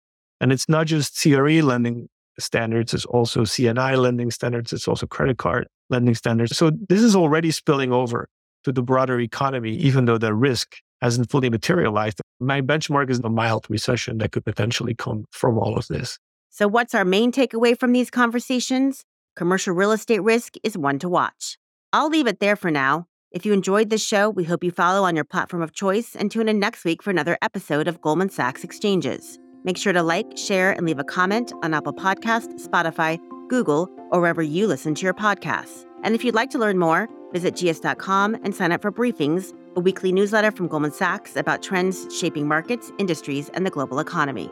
And 0.41 0.53
it's 0.53 0.69
not 0.69 0.87
just 0.87 1.21
CRE 1.21 1.63
lending 1.63 2.09
standards, 2.39 2.93
it's 2.95 3.05
also 3.05 3.45
C&I 3.45 3.95
lending 3.95 4.31
standards, 4.31 4.73
it's 4.73 4.89
also 4.89 5.07
credit 5.07 5.39
card 5.39 5.69
lending 5.91 6.15
standards. 6.15 6.57
So 6.57 6.73
this 6.89 7.01
is 7.01 7.15
already 7.15 7.51
spilling 7.51 7.93
over 7.93 8.29
to 8.65 8.73
the 8.73 8.83
broader 8.83 9.21
economy, 9.21 9.75
even 9.77 10.07
though 10.07 10.19
the 10.19 10.35
risk 10.35 10.77
hasn't 11.01 11.31
fully 11.31 11.51
materialized. 11.51 12.21
My 12.41 12.61
benchmark 12.61 13.11
is 13.11 13.21
a 13.21 13.29
mild 13.29 13.67
recession 13.69 14.19
that 14.19 14.33
could 14.33 14.45
potentially 14.45 14.95
come 14.95 15.27
from 15.31 15.59
all 15.59 15.77
of 15.77 15.87
this. 15.89 16.19
So, 16.51 16.67
what's 16.67 16.95
our 16.95 17.05
main 17.05 17.33
takeaway 17.33 17.79
from 17.79 17.93
these 17.93 18.11
conversations? 18.11 19.05
Commercial 19.37 19.75
real 19.75 19.93
estate 19.93 20.23
risk 20.23 20.55
is 20.63 20.79
one 20.79 20.99
to 21.01 21.09
watch. 21.09 21.59
I'll 21.93 22.09
leave 22.09 22.27
it 22.27 22.41
there 22.41 22.57
for 22.57 22.71
now. 22.71 23.07
If 23.33 23.45
you 23.45 23.53
enjoyed 23.53 23.91
this 23.91 24.07
show, 24.07 24.31
we 24.31 24.45
hope 24.45 24.63
you 24.63 24.71
follow 24.71 25.03
on 25.05 25.17
your 25.17 25.25
platform 25.25 25.63
of 25.63 25.73
choice 25.73 26.15
and 26.15 26.31
tune 26.31 26.49
in 26.49 26.61
next 26.61 26.85
week 26.85 27.03
for 27.03 27.11
another 27.11 27.37
episode 27.43 27.89
of 27.89 28.01
Goldman 28.01 28.31
Sachs 28.31 28.63
Exchanges. 28.63 29.39
Make 29.65 29.79
sure 29.79 29.95
to 29.95 30.03
like, 30.03 30.37
share, 30.37 30.73
and 30.73 30.85
leave 30.85 30.99
a 30.99 31.05
comment 31.05 31.53
on 31.63 31.73
Apple 31.73 31.95
Podcasts, 31.95 32.69
Spotify, 32.69 33.19
Google, 33.49 33.91
or 34.11 34.21
wherever 34.21 34.43
you 34.43 34.67
listen 34.67 34.95
to 34.95 35.05
your 35.05 35.15
podcasts. 35.15 35.87
And 36.03 36.15
if 36.15 36.23
you'd 36.23 36.35
like 36.35 36.51
to 36.51 36.59
learn 36.59 36.79
more, 36.79 37.09
visit 37.33 37.55
gs.com 37.55 38.35
and 38.45 38.55
sign 38.55 38.73
up 38.73 38.83
for 38.83 38.93
briefings, 38.93 39.55
a 39.75 39.81
weekly 39.81 40.13
newsletter 40.13 40.51
from 40.51 40.69
Goldman 40.69 40.93
Sachs 40.93 41.35
about 41.35 41.63
trends 41.63 42.07
shaping 42.15 42.47
markets, 42.47 42.93
industries, 42.99 43.49
and 43.55 43.65
the 43.65 43.71
global 43.71 44.01
economy. 44.01 44.51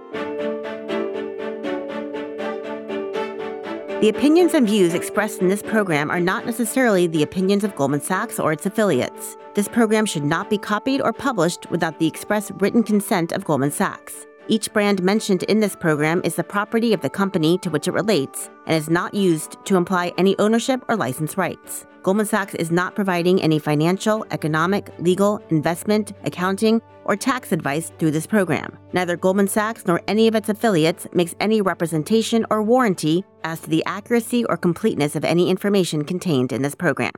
The 4.01 4.09
opinions 4.09 4.53
and 4.55 4.67
views 4.67 4.95
expressed 4.95 5.41
in 5.41 5.49
this 5.49 5.63
program 5.63 6.11
are 6.11 6.19
not 6.19 6.45
necessarily 6.45 7.07
the 7.07 7.23
opinions 7.23 7.63
of 7.63 7.77
Goldman 7.77 8.01
Sachs 8.01 8.41
or 8.41 8.51
its 8.51 8.67
affiliates. 8.67 9.37
This 9.55 9.69
program 9.69 10.07
should 10.07 10.25
not 10.25 10.51
be 10.51 10.59
copied 10.59 11.01
or 11.03 11.13
published 11.13 11.71
without 11.71 12.01
the 12.01 12.09
express 12.09 12.51
written 12.53 12.83
consent 12.83 13.31
of 13.31 13.45
Goldman 13.45 13.71
Sachs. 13.71 14.27
Each 14.49 14.73
brand 14.73 15.03
mentioned 15.03 15.45
in 15.45 15.61
this 15.61 15.77
program 15.77 16.21
is 16.25 16.35
the 16.35 16.45
property 16.45 16.93
of 16.93 17.01
the 17.01 17.09
company 17.09 17.59
to 17.59 17.71
which 17.71 17.87
it 17.87 17.93
relates 17.93 18.51
and 18.67 18.77
is 18.77 18.91
not 18.91 19.15
used 19.15 19.57
to 19.67 19.77
imply 19.77 20.13
any 20.19 20.37
ownership 20.39 20.85
or 20.89 20.97
license 20.97 21.37
rights. 21.37 21.87
Goldman 22.03 22.27
Sachs 22.27 22.55
is 22.55 22.73
not 22.73 22.97
providing 22.97 23.41
any 23.41 23.61
financial, 23.61 24.27
economic, 24.33 24.91
legal, 24.99 25.41
investment, 25.51 26.13
accounting, 26.25 26.83
or 27.05 27.15
tax 27.15 27.53
advice 27.53 27.93
through 27.99 28.11
this 28.11 28.27
program. 28.27 28.77
Neither 28.93 29.17
Goldman 29.17 29.47
Sachs 29.47 29.87
nor 29.87 30.03
any 30.09 30.27
of 30.27 30.35
its 30.35 30.49
affiliates 30.49 31.07
makes 31.13 31.37
any 31.39 31.61
representation 31.61 32.45
or 32.51 32.63
warranty 32.63 33.25
as 33.45 33.61
to 33.61 33.71
the 33.71 33.85
accuracy 33.87 34.45
or 34.47 34.57
completeness 34.57 35.15
of 35.15 35.25
any 35.25 35.49
information 35.49 36.05
contained 36.05 36.53
in 36.53 36.63
this 36.63 36.75
program. 36.75 37.13